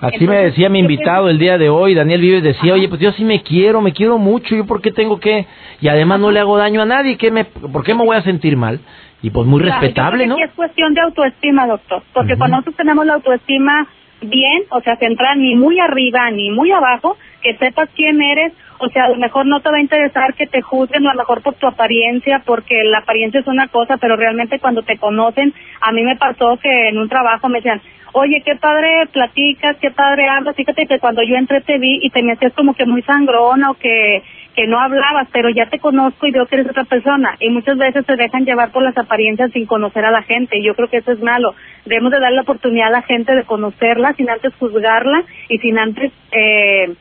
Así 0.00 0.28
me 0.28 0.44
decía 0.44 0.68
mi 0.68 0.78
invitado 0.78 1.28
el 1.28 1.40
día 1.40 1.58
de 1.58 1.68
hoy, 1.68 1.92
Daniel 1.92 2.20
Vives 2.20 2.42
decía, 2.44 2.74
oye, 2.74 2.88
pues 2.88 3.00
yo 3.00 3.10
sí 3.12 3.24
me 3.24 3.42
quiero, 3.42 3.80
me 3.80 3.92
quiero 3.92 4.16
mucho, 4.16 4.54
¿yo 4.54 4.64
por 4.64 4.80
qué 4.80 4.92
tengo 4.92 5.18
que...? 5.18 5.44
Y 5.80 5.88
además 5.88 6.20
no 6.20 6.30
le 6.30 6.38
hago 6.38 6.56
daño 6.56 6.82
a 6.82 6.86
nadie, 6.86 7.16
¿qué 7.16 7.32
me, 7.32 7.44
¿por 7.44 7.82
qué 7.82 7.94
me 7.94 8.04
voy 8.04 8.16
a 8.16 8.22
sentir 8.22 8.56
mal? 8.56 8.78
Y 9.20 9.30
pues 9.30 9.46
muy 9.46 9.62
respetable, 9.62 10.26
¿no? 10.26 10.38
es 10.38 10.50
cuestión 10.52 10.94
de 10.94 11.00
autoestima, 11.00 11.66
doctor, 11.66 12.02
porque 12.12 12.36
cuando 12.36 12.56
nosotros 12.56 12.76
tenemos 12.76 13.04
la 13.04 13.14
autoestima 13.14 13.88
bien, 14.20 14.62
o 14.70 14.80
sea, 14.80 14.96
centrar 14.96 15.36
ni 15.36 15.54
muy 15.54 15.78
arriba 15.80 16.30
ni 16.30 16.50
muy 16.50 16.70
abajo, 16.70 17.16
que 17.42 17.56
sepas 17.56 17.88
quién 17.94 18.20
eres, 18.20 18.52
o 18.78 18.88
sea, 18.88 19.04
a 19.04 19.08
lo 19.08 19.16
mejor 19.16 19.46
no 19.46 19.60
te 19.60 19.70
va 19.70 19.78
a 19.78 19.80
interesar 19.80 20.34
que 20.34 20.46
te 20.46 20.62
juzguen, 20.62 21.06
a 21.06 21.14
lo 21.14 21.18
mejor 21.18 21.42
por 21.42 21.54
tu 21.54 21.66
apariencia, 21.66 22.42
porque 22.44 22.82
la 22.84 22.98
apariencia 22.98 23.40
es 23.40 23.46
una 23.46 23.68
cosa, 23.68 23.96
pero 23.96 24.16
realmente 24.16 24.60
cuando 24.60 24.82
te 24.82 24.98
conocen, 24.98 25.52
a 25.80 25.92
mí 25.92 26.02
me 26.02 26.16
pasó 26.16 26.58
que 26.62 26.88
en 26.88 26.98
un 26.98 27.08
trabajo 27.08 27.48
me 27.48 27.58
decían, 27.58 27.80
oye, 28.12 28.42
qué 28.44 28.56
padre 28.56 29.06
platicas, 29.12 29.76
qué 29.80 29.90
padre 29.90 30.28
hablas, 30.28 30.56
fíjate 30.56 30.86
que 30.86 30.98
cuando 30.98 31.22
yo 31.22 31.36
entré 31.36 31.60
te 31.60 31.78
vi 31.78 31.98
y 32.02 32.10
te 32.10 32.22
me 32.22 32.32
hacías 32.32 32.52
como 32.54 32.74
que 32.74 32.86
muy 32.86 33.02
sangrona 33.02 33.70
o 33.70 33.74
que 33.74 34.22
que 34.58 34.66
no 34.66 34.80
hablabas, 34.80 35.28
pero 35.32 35.50
ya 35.50 35.66
te 35.66 35.78
conozco 35.78 36.26
y 36.26 36.32
veo 36.32 36.46
que 36.46 36.56
eres 36.56 36.68
otra 36.68 36.82
persona. 36.82 37.36
Y 37.38 37.48
muchas 37.48 37.78
veces 37.78 38.04
se 38.04 38.16
dejan 38.16 38.44
llevar 38.44 38.72
por 38.72 38.82
las 38.82 38.98
apariencias 38.98 39.52
sin 39.52 39.66
conocer 39.66 40.04
a 40.04 40.10
la 40.10 40.22
gente. 40.22 40.58
Y 40.58 40.64
yo 40.64 40.74
creo 40.74 40.88
que 40.88 40.96
eso 40.96 41.12
es 41.12 41.22
malo. 41.22 41.54
Debemos 41.84 42.10
de 42.10 42.18
darle 42.18 42.34
la 42.34 42.42
oportunidad 42.42 42.88
a 42.88 42.98
la 42.98 43.02
gente 43.02 43.36
de 43.36 43.44
conocerla 43.44 44.14
sin 44.14 44.28
antes 44.28 44.52
juzgarla 44.56 45.22
y 45.48 45.58
sin 45.58 45.78
antes, 45.78 46.10
eh, 46.32 46.92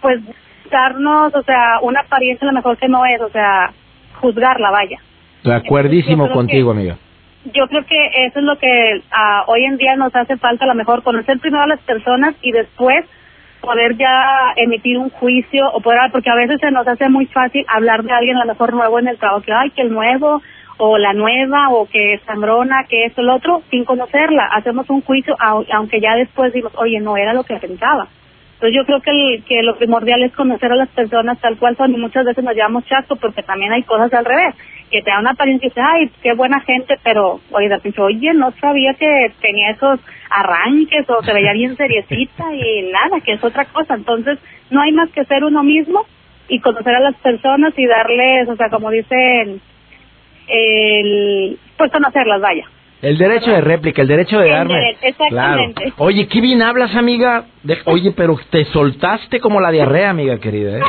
pues, 0.00 0.20
darnos, 0.68 1.32
o 1.32 1.42
sea, 1.44 1.78
una 1.80 2.00
apariencia 2.00 2.44
a 2.44 2.50
lo 2.50 2.56
mejor 2.56 2.76
que 2.76 2.88
no 2.88 3.06
es, 3.06 3.20
o 3.20 3.30
sea, 3.30 3.70
juzgarla, 4.20 4.72
vaya. 4.72 4.98
De 5.44 5.54
acuerdísimo 5.54 6.28
contigo, 6.32 6.72
amiga 6.72 6.96
yo 7.54 7.68
creo 7.68 7.84
que 7.86 8.26
eso 8.26 8.40
es 8.40 8.44
lo 8.44 8.58
que 8.58 8.66
uh, 8.96 9.48
hoy 9.50 9.64
en 9.66 9.76
día 9.76 9.94
nos 9.94 10.12
hace 10.16 10.36
falta 10.36 10.64
a 10.64 10.66
lo 10.66 10.74
mejor 10.74 11.04
conocer 11.04 11.38
primero 11.38 11.62
a 11.62 11.68
las 11.68 11.78
personas 11.82 12.34
y 12.42 12.50
después 12.50 13.04
poder 13.66 13.96
ya 13.96 14.52
emitir 14.54 14.96
un 14.96 15.10
juicio 15.10 15.68
o 15.72 15.80
poder, 15.80 15.98
porque 16.12 16.30
a 16.30 16.36
veces 16.36 16.60
se 16.60 16.70
nos 16.70 16.86
hace 16.86 17.08
muy 17.08 17.26
fácil 17.26 17.64
hablar 17.66 18.04
de 18.04 18.12
alguien 18.12 18.36
a 18.36 18.44
lo 18.44 18.52
mejor 18.52 18.72
nuevo 18.72 19.00
en 19.00 19.08
el 19.08 19.18
trabajo, 19.18 19.42
que 19.42 19.52
ay, 19.52 19.70
que 19.70 19.82
el 19.82 19.92
nuevo 19.92 20.40
o 20.78 20.98
la 20.98 21.12
nueva 21.12 21.70
o 21.70 21.86
que 21.86 22.14
es 22.14 22.20
sangrona, 22.22 22.84
que 22.88 23.06
es 23.06 23.18
el 23.18 23.28
otro, 23.28 23.62
sin 23.70 23.84
conocerla. 23.84 24.46
Hacemos 24.52 24.88
un 24.88 25.02
juicio, 25.02 25.34
aunque 25.40 26.00
ya 26.00 26.14
después 26.14 26.52
digo, 26.52 26.70
oye, 26.76 27.00
no 27.00 27.16
era 27.16 27.32
lo 27.32 27.42
que 27.42 27.56
pensaba. 27.56 28.06
Entonces 28.54 28.74
yo 28.74 28.86
creo 28.86 29.00
que, 29.00 29.42
que 29.46 29.62
lo 29.62 29.76
primordial 29.76 30.22
es 30.22 30.32
conocer 30.32 30.70
a 30.70 30.76
las 30.76 30.88
personas 30.90 31.38
tal 31.40 31.58
cual 31.58 31.76
son 31.76 31.92
y 31.92 31.98
muchas 31.98 32.24
veces 32.24 32.44
nos 32.44 32.54
llevamos 32.54 32.86
chasco 32.86 33.16
porque 33.16 33.42
también 33.42 33.72
hay 33.72 33.82
cosas 33.82 34.12
al 34.14 34.24
revés, 34.24 34.54
que 34.90 35.02
te 35.02 35.10
da 35.10 35.20
una 35.20 35.30
apariencia 35.30 35.66
y 35.66 35.70
dices, 35.70 35.84
ay, 35.84 36.10
qué 36.22 36.34
buena 36.34 36.60
gente, 36.60 36.96
pero 37.02 37.40
oye, 37.50 37.68
oye, 37.98 38.34
no 38.34 38.52
sabía 38.60 38.94
que 38.94 39.32
tenía 39.40 39.70
esos 39.70 40.00
arranques 40.30 41.08
o 41.10 41.22
se 41.22 41.32
veía 41.32 41.52
bien 41.52 41.76
seriecita 41.76 42.54
y 42.54 42.90
nada, 42.92 43.20
que 43.20 43.32
es 43.32 43.44
otra 43.44 43.64
cosa. 43.66 43.94
Entonces 43.94 44.38
no 44.70 44.80
hay 44.80 44.92
más 44.92 45.10
que 45.10 45.24
ser 45.24 45.44
uno 45.44 45.62
mismo 45.62 46.06
y 46.48 46.60
conocer 46.60 46.94
a 46.94 47.00
las 47.00 47.16
personas 47.16 47.74
y 47.76 47.86
darles, 47.86 48.48
o 48.48 48.56
sea, 48.56 48.70
como 48.70 48.90
dicen, 48.90 49.60
el, 50.48 51.58
pues 51.76 51.90
conocerlas, 51.90 52.40
vaya. 52.40 52.64
El 53.02 53.18
derecho 53.18 53.50
de 53.50 53.60
réplica, 53.60 54.02
el 54.02 54.08
derecho 54.08 54.38
de 54.38 54.50
darme. 54.50 54.96
exactamente. 55.02 55.92
Oye, 55.98 56.26
qué 56.28 56.40
bien 56.40 56.62
hablas, 56.62 56.94
amiga. 56.94 57.44
oye, 57.84 58.12
pero 58.16 58.38
te 58.50 58.64
soltaste 58.66 59.38
como 59.38 59.60
la 59.60 59.70
diarrea, 59.70 60.10
amiga 60.10 60.38
querida, 60.38 60.78
¿eh? 60.78 60.82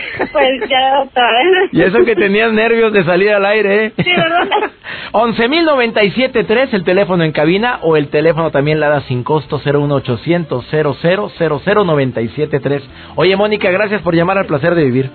pues 0.32 0.60
ya, 0.68 1.04
¿sabes? 1.14 1.70
Y 1.72 1.82
eso 1.82 2.04
que 2.04 2.14
tenías 2.14 2.52
nervios 2.52 2.92
de 2.92 3.04
salir 3.04 3.30
al 3.30 3.46
aire, 3.46 3.86
¿eh? 3.86 3.92
Sí, 3.96 4.10
¿verdad? 4.10 4.48
11.097.3, 5.12 6.68
el 6.72 6.84
teléfono 6.84 7.24
en 7.24 7.32
cabina, 7.32 7.78
o 7.82 7.96
el 7.96 8.08
teléfono 8.08 8.50
también 8.50 8.80
la 8.80 8.88
da 8.88 9.02
sin 9.02 9.24
costo 9.24 9.60
01800 9.64 10.72
0000973. 10.72 12.82
Oye, 13.16 13.36
Mónica, 13.36 13.70
gracias 13.70 14.02
por 14.02 14.14
llamar 14.14 14.38
al 14.38 14.46
placer 14.46 14.74
de 14.74 14.84
vivir. 14.84 15.10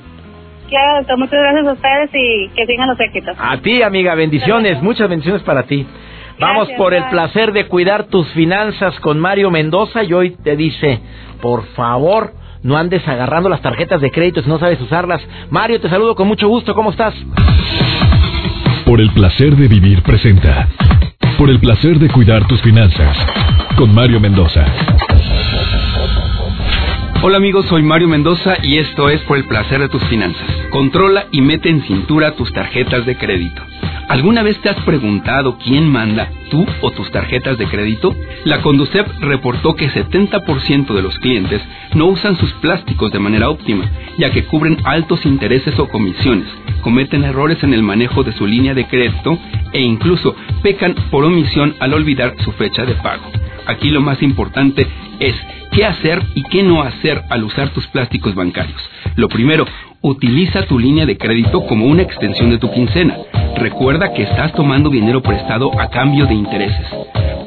Claro, 0.69 1.17
muchas 1.17 1.39
gracias 1.39 1.67
a 1.67 1.73
ustedes 1.73 2.09
y 2.13 2.49
que 2.49 2.65
tengan 2.65 2.89
los 2.89 2.99
éxitos. 2.99 3.37
A 3.39 3.57
ti, 3.57 3.81
amiga, 3.81 4.15
bendiciones, 4.15 4.81
muchas 4.81 5.09
bendiciones 5.09 5.41
para 5.43 5.63
ti. 5.63 5.87
Vamos 6.39 6.69
por 6.77 6.93
el 6.93 7.03
placer 7.05 7.51
de 7.51 7.67
cuidar 7.67 8.05
tus 8.05 8.27
finanzas 8.33 8.99
con 8.99 9.19
Mario 9.19 9.49
Mendoza 9.49 10.03
y 10.03 10.13
hoy 10.13 10.37
te 10.43 10.55
dice, 10.55 10.99
por 11.41 11.65
favor, 11.67 12.33
no 12.63 12.77
andes 12.77 13.07
agarrando 13.07 13.49
las 13.49 13.61
tarjetas 13.61 14.01
de 14.01 14.11
crédito 14.11 14.41
si 14.41 14.49
no 14.49 14.59
sabes 14.59 14.81
usarlas. 14.81 15.21
Mario, 15.49 15.79
te 15.79 15.89
saludo 15.89 16.15
con 16.15 16.27
mucho 16.27 16.47
gusto, 16.47 16.73
¿cómo 16.73 16.91
estás? 16.91 17.13
Por 18.85 19.01
el 19.01 19.09
placer 19.11 19.55
de 19.55 19.67
vivir 19.67 20.01
presenta. 20.01 20.67
Por 21.37 21.49
el 21.49 21.59
placer 21.59 21.99
de 21.99 22.09
cuidar 22.09 22.47
tus 22.47 22.61
finanzas. 22.61 23.17
Con 23.77 23.93
Mario 23.93 24.19
Mendoza. 24.19 24.65
Hola 27.21 27.37
amigos, 27.37 27.65
soy 27.65 27.81
Mario 27.81 28.07
Mendoza 28.07 28.57
y 28.63 28.77
esto 28.77 29.09
es 29.09 29.21
Por 29.23 29.37
el 29.37 29.45
placer 29.45 29.79
de 29.79 29.89
tus 29.89 30.03
finanzas. 30.03 30.47
Controla 30.69 31.25
y 31.31 31.41
mete 31.41 31.69
en 31.69 31.81
cintura 31.81 32.35
tus 32.35 32.53
tarjetas 32.53 33.05
de 33.05 33.17
crédito. 33.17 33.61
¿Alguna 34.07 34.41
vez 34.41 34.57
te 34.61 34.69
has 34.69 34.81
preguntado 34.85 35.57
quién 35.57 35.89
manda, 35.89 36.29
tú 36.49 36.65
o 36.81 36.91
tus 36.91 37.11
tarjetas 37.11 37.57
de 37.57 37.67
crédito? 37.67 38.15
La 38.45 38.61
Conducep 38.61 39.05
reportó 39.19 39.75
que 39.75 39.89
70% 39.89 40.93
de 40.93 41.01
los 41.01 41.19
clientes 41.19 41.61
no 41.93 42.05
usan 42.05 42.37
sus 42.37 42.53
plásticos 42.53 43.11
de 43.11 43.19
manera 43.19 43.49
óptima, 43.49 43.83
ya 44.17 44.31
que 44.31 44.45
cubren 44.45 44.77
altos 44.85 45.25
intereses 45.25 45.77
o 45.77 45.89
comisiones, 45.89 46.47
cometen 46.81 47.25
errores 47.25 47.61
en 47.63 47.73
el 47.73 47.83
manejo 47.83 48.23
de 48.23 48.31
su 48.31 48.47
línea 48.47 48.73
de 48.73 48.87
crédito 48.87 49.37
e 49.73 49.81
incluso 49.81 50.35
pecan 50.63 50.95
por 51.11 51.25
omisión 51.25 51.75
al 51.81 51.93
olvidar 51.93 52.33
su 52.45 52.53
fecha 52.53 52.85
de 52.85 52.95
pago. 52.95 53.25
Aquí 53.65 53.89
lo 53.89 53.99
más 53.99 54.23
importante 54.23 54.87
es 55.19 55.35
qué 55.71 55.85
hacer 55.85 56.23
y 56.33 56.43
qué 56.43 56.63
no 56.63 56.81
hacer 56.81 57.23
al 57.29 57.43
usar 57.43 57.69
tus 57.69 57.85
plásticos 57.87 58.33
bancarios. 58.35 58.81
Lo 59.17 59.27
primero, 59.27 59.65
utiliza 60.01 60.63
tu 60.63 60.77
línea 60.77 61.05
de 61.05 61.17
crédito 61.17 61.65
como 61.65 61.85
una 61.85 62.03
extensión 62.03 62.49
de 62.49 62.57
tu 62.57 62.71
quincena. 62.71 63.17
Recuerda 63.55 64.13
que 64.13 64.23
estás 64.23 64.53
tomando 64.53 64.89
dinero 64.89 65.21
prestado 65.21 65.71
a 65.79 65.89
cambio 65.89 66.25
de 66.25 66.35
intereses. 66.35 66.85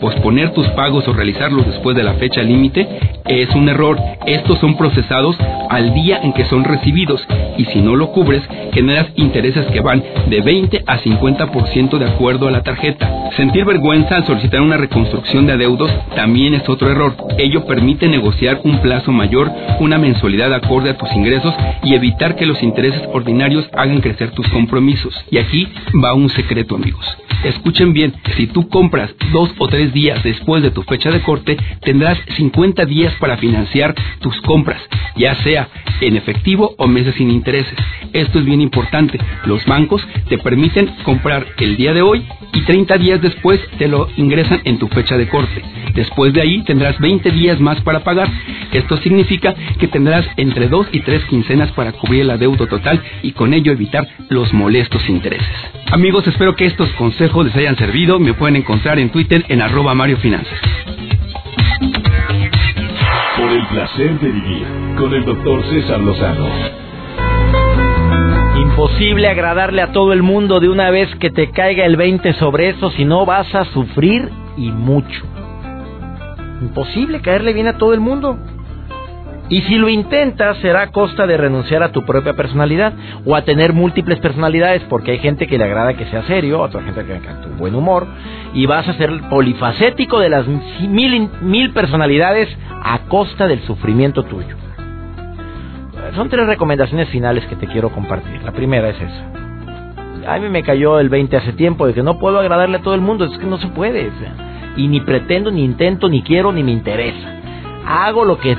Posponer 0.00 0.52
tus 0.52 0.66
pagos 0.68 1.06
o 1.08 1.12
realizarlos 1.12 1.66
después 1.66 1.94
de 1.94 2.02
la 2.02 2.14
fecha 2.14 2.42
límite 2.42 2.88
es 3.26 3.54
un 3.54 3.68
error. 3.68 3.98
Estos 4.26 4.58
son 4.58 4.76
procesados 4.76 5.36
al 5.68 5.92
día 5.92 6.20
en 6.22 6.32
que 6.32 6.46
son 6.46 6.64
recibidos 6.64 7.24
y 7.58 7.66
si 7.66 7.82
no 7.82 7.94
lo 7.94 8.10
cubres, 8.10 8.42
generas 8.72 9.08
intereses 9.16 9.66
que 9.66 9.80
van 9.80 10.02
de 10.28 10.40
20 10.40 10.84
a 10.86 10.98
50% 10.98 11.98
de 11.98 12.06
acuerdo 12.06 12.48
a 12.48 12.50
la 12.50 12.62
tarjeta. 12.62 13.30
Sentir 13.36 13.66
vergüenza 13.66 14.16
al 14.16 14.26
solicitar 14.26 14.62
una 14.62 14.78
reconstrucción 14.78 15.46
de 15.46 15.52
adeudos 15.52 15.92
también 16.16 16.54
es 16.54 16.66
otro 16.68 16.90
error. 16.90 17.14
Ello 17.36 17.66
permite 17.66 18.08
negociar 18.08 18.60
un 18.64 18.78
plazo 18.78 19.12
mayor, 19.12 19.52
una 19.80 19.98
mensualidad 19.98 20.52
acorde 20.54 20.90
a 20.90 20.96
tus 20.96 21.12
ingresos 21.12 21.54
y 21.84 21.94
evitar 21.94 22.36
que 22.40 22.46
los 22.46 22.62
intereses 22.62 23.03
ordinarios 23.12 23.68
hagan 23.74 24.00
crecer 24.00 24.31
tus 24.31 24.48
compromisos. 24.48 25.14
Y 25.31 25.37
aquí 25.37 25.68
va 26.03 26.14
un 26.14 26.31
secreto, 26.31 26.74
amigos. 26.74 27.05
Escuchen 27.44 27.92
bien, 27.92 28.14
si 28.37 28.46
tú 28.46 28.66
compras 28.70 29.14
dos 29.31 29.50
o 29.59 29.68
tres 29.68 29.92
días 29.92 30.22
después 30.22 30.62
de 30.62 30.70
tu 30.70 30.83
fecha 30.83 31.11
de 31.11 31.20
corte, 31.20 31.59
tendrás 31.83 32.18
50 32.37 32.87
días 32.87 33.12
para 33.20 33.37
financiar 33.37 33.94
tus 34.20 34.40
compras, 34.40 34.81
ya 35.16 35.35
sea 35.37 35.68
en 36.00 36.16
efectivo 36.16 36.74
o 36.79 36.87
meses 36.87 37.14
sin 37.16 37.31
intereses. 37.31 37.79
Esto 38.12 38.38
es 38.38 38.44
bien 38.44 38.61
importante. 38.62 39.18
Los 39.44 39.64
bancos 39.66 40.03
te 40.29 40.38
permiten 40.38 40.87
comprar 41.05 41.46
el 41.59 41.76
día 41.76 41.92
de 41.92 42.03
hoy 42.03 42.24
y 42.53 42.62
30 42.62 42.98
días 42.98 43.20
después 43.20 43.61
te 43.79 43.87
lo 43.87 44.09
ingresan 44.16 44.61
en 44.64 44.79
tu 44.79 44.88
fecha 44.88 45.16
de 45.16 45.29
corte. 45.29 45.62
Después 45.94 46.33
de 46.33 46.40
ahí 46.40 46.62
tendrás 46.64 46.98
20 46.98 47.31
días 47.31 47.61
más 47.61 47.81
para 47.83 48.00
pagar. 48.00 48.29
Esto 48.72 48.96
significa 48.98 49.55
que 49.79 49.88
tendrás 49.88 50.26
entre 50.37 50.68
2 50.68 50.88
y 50.92 51.00
3 51.00 51.24
quincenas 51.24 51.70
para 51.72 51.92
cubrir 51.92 52.22
el 52.22 52.29
adeudo 52.30 52.66
total 52.66 53.02
y 53.22 53.32
con 53.32 53.52
ello 53.54 53.72
evitar 53.72 54.06
los 54.28 54.52
molestos 54.52 55.08
intereses. 55.08 55.48
Amigos, 55.90 56.26
espero 56.26 56.54
que 56.54 56.66
estos 56.66 56.88
consejos 56.90 57.46
les 57.46 57.56
hayan 57.56 57.76
servido. 57.76 58.18
Me 58.18 58.34
pueden 58.34 58.56
encontrar 58.56 58.98
en 58.98 59.10
Twitter 59.10 59.44
en 59.48 59.60
arroba 59.60 59.94
Mario 59.94 60.18
Finanzas. 60.18 60.58
Por 63.36 63.50
el 63.50 63.66
placer 63.68 64.20
de 64.20 64.28
vivir 64.28 64.66
con 64.96 65.14
el 65.14 65.24
doctor 65.24 65.64
César 65.70 66.00
Lozano. 66.00 66.46
Imposible 68.56 69.28
agradarle 69.28 69.82
a 69.82 69.92
todo 69.92 70.12
el 70.12 70.22
mundo 70.22 70.60
de 70.60 70.68
una 70.68 70.90
vez 70.90 71.14
que 71.16 71.30
te 71.30 71.50
caiga 71.50 71.84
el 71.84 71.96
20 71.96 72.34
sobre 72.34 72.68
eso, 72.70 72.90
si 72.90 73.04
no 73.04 73.26
vas 73.26 73.54
a 73.54 73.64
sufrir 73.66 74.28
y 74.56 74.70
mucho. 74.70 75.24
Imposible 76.60 77.20
caerle 77.20 77.52
bien 77.52 77.68
a 77.68 77.78
todo 77.78 77.94
el 77.94 78.00
mundo. 78.00 78.38
Y 79.50 79.62
si 79.62 79.74
lo 79.74 79.88
intentas, 79.88 80.58
será 80.58 80.82
a 80.82 80.92
costa 80.92 81.26
de 81.26 81.36
renunciar 81.36 81.82
a 81.82 81.90
tu 81.90 82.04
propia 82.04 82.34
personalidad 82.34 82.92
o 83.26 83.34
a 83.34 83.42
tener 83.42 83.72
múltiples 83.72 84.20
personalidades, 84.20 84.82
porque 84.88 85.10
hay 85.10 85.18
gente 85.18 85.48
que 85.48 85.58
le 85.58 85.64
agrada 85.64 85.94
que 85.94 86.06
sea 86.06 86.22
serio, 86.22 86.60
otra 86.60 86.82
gente 86.82 87.04
que 87.04 87.16
encanta 87.16 87.48
un 87.48 87.58
buen 87.58 87.74
humor, 87.74 88.06
y 88.54 88.66
vas 88.66 88.88
a 88.88 88.94
ser 88.94 89.10
polifacético 89.28 90.20
de 90.20 90.28
las 90.28 90.46
mil, 90.46 91.28
mil 91.42 91.72
personalidades 91.72 92.48
a 92.82 93.00
costa 93.08 93.48
del 93.48 93.60
sufrimiento 93.62 94.22
tuyo. 94.22 94.56
Son 96.14 96.28
tres 96.28 96.46
recomendaciones 96.46 97.08
finales 97.08 97.44
que 97.46 97.56
te 97.56 97.66
quiero 97.66 97.90
compartir. 97.90 98.42
La 98.44 98.52
primera 98.52 98.88
es 98.90 98.96
esa. 99.00 100.32
A 100.32 100.38
mí 100.38 100.48
me 100.48 100.62
cayó 100.62 101.00
el 101.00 101.08
20 101.08 101.36
hace 101.36 101.52
tiempo 101.54 101.88
de 101.88 101.94
que 101.94 102.04
no 102.04 102.18
puedo 102.18 102.38
agradarle 102.38 102.78
a 102.78 102.82
todo 102.82 102.94
el 102.94 103.00
mundo, 103.00 103.24
es 103.24 103.36
que 103.36 103.46
no 103.46 103.58
se 103.58 103.68
puede. 103.68 104.10
Y 104.76 104.86
ni 104.86 105.00
pretendo, 105.00 105.50
ni 105.50 105.64
intento, 105.64 106.08
ni 106.08 106.22
quiero, 106.22 106.52
ni 106.52 106.62
me 106.62 106.70
interesa. 106.70 107.34
Hago 107.86 108.24
lo 108.24 108.38
que 108.38 108.56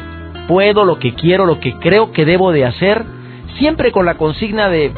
puedo, 0.47 0.85
lo 0.85 0.99
que 0.99 1.13
quiero, 1.13 1.45
lo 1.45 1.59
que 1.59 1.73
creo 1.79 2.11
que 2.11 2.25
debo 2.25 2.51
de 2.51 2.65
hacer, 2.65 3.03
siempre 3.57 3.91
con 3.91 4.05
la 4.05 4.15
consigna 4.15 4.69
de, 4.69 4.93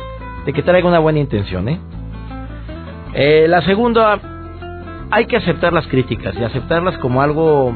que 0.53 0.63
traiga 0.63 0.87
una 0.87 0.99
buena 0.99 1.19
intención. 1.19 1.69
¿eh? 1.69 1.79
¿eh? 3.13 3.45
la 3.47 3.61
segunda, 3.61 4.19
hay 5.11 5.25
que 5.25 5.37
aceptar 5.37 5.73
las 5.73 5.87
críticas 5.87 6.35
y 6.39 6.43
aceptarlas 6.43 6.97
como 6.97 7.21
algo 7.21 7.73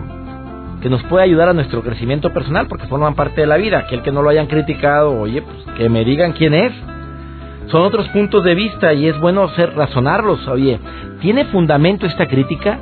que 0.81 0.89
nos 0.89 1.03
puede 1.03 1.23
ayudar 1.23 1.49
a 1.49 1.53
nuestro 1.53 1.81
crecimiento 1.81 2.31
personal 2.33 2.67
porque 2.67 2.87
forman 2.87 3.15
parte 3.15 3.41
de 3.41 3.47
la 3.47 3.57
vida. 3.57 3.79
Aquel 3.79 4.01
que 4.01 4.11
no 4.11 4.21
lo 4.21 4.29
hayan 4.29 4.47
criticado, 4.47 5.19
oye, 5.19 5.41
pues 5.41 5.77
que 5.77 5.89
me 5.89 6.05
digan 6.05 6.33
quién 6.33 6.53
es. 6.53 6.73
Son 7.67 7.81
otros 7.81 8.07
puntos 8.09 8.43
de 8.43 8.55
vista 8.55 8.93
y 8.93 9.07
es 9.07 9.19
bueno 9.19 9.43
hacer 9.43 9.75
razonarlos. 9.75 10.47
Oye, 10.47 10.79
¿tiene 11.19 11.45
fundamento 11.45 12.05
esta 12.05 12.27
crítica? 12.27 12.79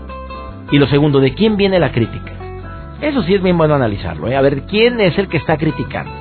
Y 0.72 0.78
lo 0.78 0.88
segundo, 0.88 1.20
¿de 1.20 1.34
quién 1.34 1.58
viene 1.58 1.80
la 1.80 1.92
crítica? 1.92 2.45
Eso 3.02 3.22
sí 3.24 3.34
es 3.36 3.44
bien 3.44 3.58
bueno 3.58 3.76
analizarlo, 3.76 4.28
¿eh? 4.28 4.36
a 4.36 4.42
ver 4.42 4.64
quién 4.64 5.00
es 5.00 5.18
el 5.18 5.28
que 5.28 5.38
está 5.38 5.58
criticando. 5.58 6.12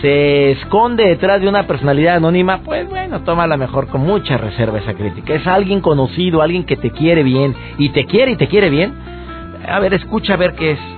Se 0.00 0.52
esconde 0.52 1.06
detrás 1.06 1.40
de 1.40 1.48
una 1.48 1.66
personalidad 1.66 2.16
anónima, 2.16 2.58
pues 2.58 2.88
bueno, 2.88 3.20
toma 3.20 3.46
la 3.46 3.56
mejor 3.56 3.88
con 3.88 4.02
mucha 4.02 4.36
reserva 4.36 4.78
esa 4.78 4.94
crítica. 4.94 5.34
Es 5.34 5.46
alguien 5.46 5.80
conocido, 5.80 6.42
alguien 6.42 6.64
que 6.64 6.76
te 6.76 6.90
quiere 6.90 7.22
bien 7.22 7.54
y 7.78 7.90
te 7.90 8.04
quiere 8.04 8.32
y 8.32 8.36
te 8.36 8.48
quiere 8.48 8.68
bien. 8.68 8.92
A 9.66 9.80
ver, 9.80 9.94
escucha 9.94 10.34
a 10.34 10.36
ver 10.36 10.54
qué 10.54 10.72
es. 10.72 10.95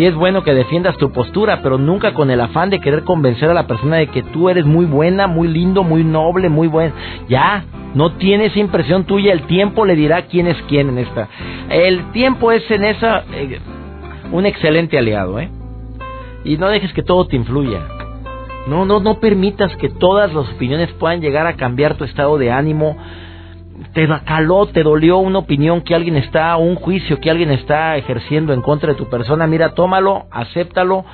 Si 0.00 0.06
es 0.06 0.14
bueno 0.14 0.42
que 0.42 0.54
defiendas 0.54 0.96
tu 0.96 1.12
postura, 1.12 1.60
pero 1.62 1.76
nunca 1.76 2.14
con 2.14 2.30
el 2.30 2.40
afán 2.40 2.70
de 2.70 2.80
querer 2.80 3.04
convencer 3.04 3.50
a 3.50 3.52
la 3.52 3.66
persona 3.66 3.96
de 3.96 4.06
que 4.06 4.22
tú 4.22 4.48
eres 4.48 4.64
muy 4.64 4.86
buena, 4.86 5.26
muy 5.26 5.46
lindo, 5.46 5.84
muy 5.84 6.04
noble, 6.04 6.48
muy 6.48 6.68
buen. 6.68 6.94
Ya, 7.28 7.66
no 7.92 8.12
tiene 8.12 8.46
esa 8.46 8.60
impresión 8.60 9.04
tuya, 9.04 9.30
el 9.34 9.42
tiempo 9.42 9.84
le 9.84 9.96
dirá 9.96 10.22
quién 10.22 10.46
es 10.46 10.56
quién 10.68 10.88
en 10.88 10.96
esta. 10.96 11.28
El 11.68 12.12
tiempo 12.12 12.50
es 12.50 12.62
en 12.70 12.84
esa 12.84 13.24
eh, 13.34 13.60
un 14.32 14.46
excelente 14.46 14.96
aliado, 14.96 15.38
¿eh? 15.38 15.50
Y 16.46 16.56
no 16.56 16.70
dejes 16.70 16.94
que 16.94 17.02
todo 17.02 17.26
te 17.26 17.36
influya. 17.36 17.80
No, 18.68 18.86
no, 18.86 19.00
no 19.00 19.20
permitas 19.20 19.76
que 19.76 19.90
todas 19.90 20.32
las 20.32 20.48
opiniones 20.48 20.90
puedan 20.92 21.20
llegar 21.20 21.46
a 21.46 21.56
cambiar 21.56 21.98
tu 21.98 22.04
estado 22.04 22.38
de 22.38 22.50
ánimo. 22.50 22.96
Te 23.94 24.08
caló, 24.24 24.66
te 24.66 24.82
dolió 24.82 25.18
una 25.18 25.38
opinión 25.38 25.80
que 25.80 25.94
alguien 25.94 26.16
está, 26.16 26.56
un 26.56 26.76
juicio 26.76 27.18
que 27.18 27.30
alguien 27.30 27.50
está 27.50 27.96
ejerciendo 27.96 28.52
en 28.52 28.62
contra 28.62 28.92
de 28.92 28.98
tu 28.98 29.08
persona. 29.08 29.46
Mira, 29.46 29.74
tómalo, 29.74 30.26
acéptalo, 30.30 31.04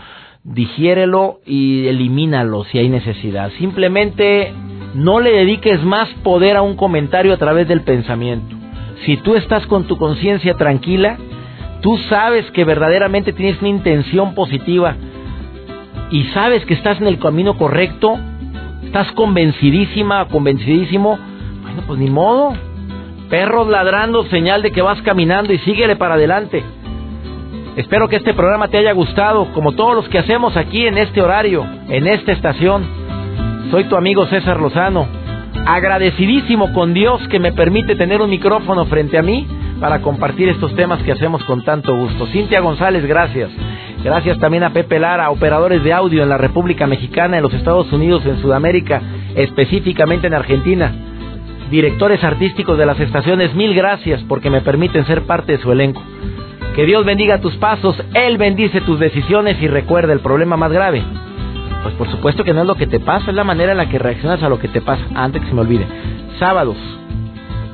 digiérelo 0.44 1.40
y 1.46 1.86
elimínalo 1.86 2.64
si 2.64 2.78
hay 2.78 2.88
necesidad. 2.88 3.50
Simplemente 3.58 4.52
no 4.94 5.20
le 5.20 5.32
dediques 5.32 5.82
más 5.82 6.08
poder 6.22 6.56
a 6.56 6.62
un 6.62 6.76
comentario 6.76 7.32
a 7.32 7.36
través 7.36 7.68
del 7.68 7.82
pensamiento. 7.82 8.56
Si 9.04 9.16
tú 9.18 9.36
estás 9.36 9.66
con 9.66 9.84
tu 9.84 9.96
conciencia 9.96 10.54
tranquila, 10.54 11.18
tú 11.82 11.98
sabes 12.08 12.50
que 12.52 12.64
verdaderamente 12.64 13.32
tienes 13.32 13.60
una 13.60 13.68
intención 13.68 14.34
positiva 14.34 14.96
y 16.10 16.24
sabes 16.34 16.64
que 16.64 16.74
estás 16.74 17.00
en 17.00 17.06
el 17.06 17.18
camino 17.18 17.56
correcto, 17.56 18.18
estás 18.84 19.10
convencidísima, 19.12 20.26
convencidísimo, 20.28 21.18
pues 21.82 21.98
ni 21.98 22.10
modo. 22.10 22.54
Perros 23.28 23.68
ladrando, 23.68 24.24
señal 24.26 24.62
de 24.62 24.70
que 24.70 24.82
vas 24.82 25.00
caminando 25.02 25.52
y 25.52 25.58
síguele 25.58 25.96
para 25.96 26.14
adelante. 26.14 26.62
Espero 27.76 28.08
que 28.08 28.16
este 28.16 28.34
programa 28.34 28.68
te 28.68 28.78
haya 28.78 28.92
gustado, 28.92 29.52
como 29.52 29.72
todos 29.72 29.94
los 29.94 30.08
que 30.08 30.18
hacemos 30.18 30.56
aquí 30.56 30.86
en 30.86 30.96
este 30.96 31.20
horario, 31.20 31.66
en 31.88 32.06
esta 32.06 32.32
estación. 32.32 32.86
Soy 33.70 33.84
tu 33.84 33.96
amigo 33.96 34.26
César 34.26 34.60
Lozano, 34.60 35.06
agradecidísimo 35.66 36.72
con 36.72 36.94
Dios 36.94 37.20
que 37.28 37.38
me 37.38 37.52
permite 37.52 37.96
tener 37.96 38.22
un 38.22 38.30
micrófono 38.30 38.86
frente 38.86 39.18
a 39.18 39.22
mí 39.22 39.46
para 39.80 40.00
compartir 40.00 40.48
estos 40.48 40.74
temas 40.74 41.02
que 41.02 41.12
hacemos 41.12 41.44
con 41.44 41.64
tanto 41.64 41.94
gusto. 41.96 42.26
Cintia 42.28 42.60
González, 42.60 43.04
gracias. 43.04 43.50
Gracias 44.02 44.38
también 44.38 44.62
a 44.62 44.70
Pepe 44.70 44.98
Lara, 44.98 45.30
operadores 45.30 45.82
de 45.82 45.92
audio 45.92 46.22
en 46.22 46.28
la 46.28 46.38
República 46.38 46.86
Mexicana, 46.86 47.36
en 47.36 47.42
los 47.42 47.52
Estados 47.52 47.92
Unidos, 47.92 48.24
en 48.24 48.40
Sudamérica, 48.40 49.02
específicamente 49.34 50.28
en 50.28 50.34
Argentina. 50.34 50.92
Directores 51.70 52.22
artísticos 52.22 52.78
de 52.78 52.86
las 52.86 53.00
estaciones, 53.00 53.54
mil 53.54 53.74
gracias 53.74 54.22
porque 54.28 54.50
me 54.50 54.60
permiten 54.60 55.04
ser 55.06 55.22
parte 55.22 55.52
de 55.52 55.58
su 55.58 55.72
elenco. 55.72 56.02
Que 56.74 56.84
Dios 56.84 57.04
bendiga 57.04 57.40
tus 57.40 57.56
pasos, 57.56 57.96
Él 58.14 58.38
bendice 58.38 58.80
tus 58.82 58.98
decisiones 58.98 59.60
y 59.60 59.68
recuerda 59.68 60.12
el 60.12 60.20
problema 60.20 60.56
más 60.56 60.72
grave 60.72 61.02
pues 61.86 61.94
por 61.94 62.10
supuesto 62.10 62.42
que 62.42 62.52
no 62.52 62.62
es 62.62 62.66
lo 62.66 62.74
que 62.74 62.88
te 62.88 62.98
pasa, 62.98 63.30
es 63.30 63.36
la 63.36 63.44
manera 63.44 63.70
en 63.70 63.78
la 63.78 63.88
que 63.88 64.00
reaccionas 64.00 64.42
a 64.42 64.48
lo 64.48 64.58
que 64.58 64.66
te 64.66 64.80
pasa. 64.80 65.04
Antes 65.14 65.40
que 65.40 65.48
se 65.48 65.54
me 65.54 65.60
olvide. 65.60 65.86
sábados, 66.40 66.76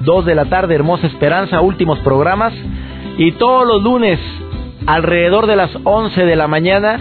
2 0.01 0.27
de 0.27 0.35
la 0.35 0.45
tarde, 0.45 0.75
Hermosa 0.75 1.07
Esperanza, 1.07 1.63
últimos 1.63 1.99
programas. 2.01 2.53
Y 3.17 3.33
todos 3.33 3.67
los 3.67 3.83
lunes, 3.83 4.19
alrededor 4.87 5.47
de 5.47 5.57
las 5.57 5.71
11 5.85 6.27
de 6.27 6.37
la 6.37 6.47
mañana, 6.47 7.01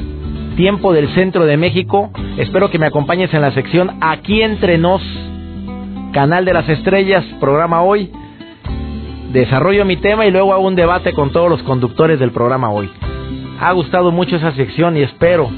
tiempo 0.56 0.94
del 0.94 1.10
centro 1.10 1.44
de 1.44 1.58
México. 1.58 2.12
Espero 2.38 2.72
que 2.72 2.80
me 2.80 2.88
acompañes 2.88 3.34
en 3.34 3.42
la 3.42 3.52
sección 3.52 3.98
Aquí 4.00 4.42
entre 4.42 4.78
nos, 4.78 5.02
Canal 6.12 6.44
de 6.44 6.54
las 6.54 6.68
Estrellas, 6.68 7.24
programa 7.40 7.84
hoy. 7.84 8.12
Desarrollo 9.32 9.86
mi 9.86 9.96
tema 9.96 10.26
y 10.26 10.32
luego 10.32 10.54
hago 10.54 10.68
un 10.68 10.76
debate 10.76 11.14
con 11.14 11.32
todos 11.32 11.50
los 11.50 11.64
conductores 11.64 12.20
del 12.20 12.32
programa 12.32 12.70
hoy. 12.70 12.90
Ha 13.62 13.72
gustado 13.72 14.12
mucho 14.12 14.36
esa 14.36 14.52
sección 14.54 14.98
y 14.98 15.04
espero 15.04 15.50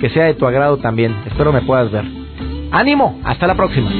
que 0.00 0.08
sea 0.10 0.26
de 0.26 0.34
tu 0.34 0.46
agrado 0.46 0.76
también. 0.76 1.16
Espero 1.26 1.52
me 1.52 1.62
puedas 1.62 1.90
ver. 1.90 2.04
Ánimo, 2.70 3.18
hasta 3.24 3.48
la 3.48 3.56
próxima. 3.56 3.90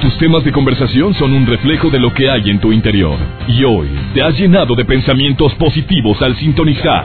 Tus 0.00 0.16
temas 0.18 0.44
de 0.44 0.52
conversación 0.52 1.12
son 1.14 1.32
un 1.32 1.44
reflejo 1.44 1.90
de 1.90 1.98
lo 1.98 2.14
que 2.14 2.30
hay 2.30 2.50
en 2.50 2.60
tu 2.60 2.70
interior. 2.70 3.18
Y 3.48 3.64
hoy 3.64 3.88
te 4.14 4.22
has 4.22 4.38
llenado 4.38 4.76
de 4.76 4.84
pensamientos 4.84 5.52
positivos 5.56 6.22
al 6.22 6.36
sintonizar. 6.36 7.04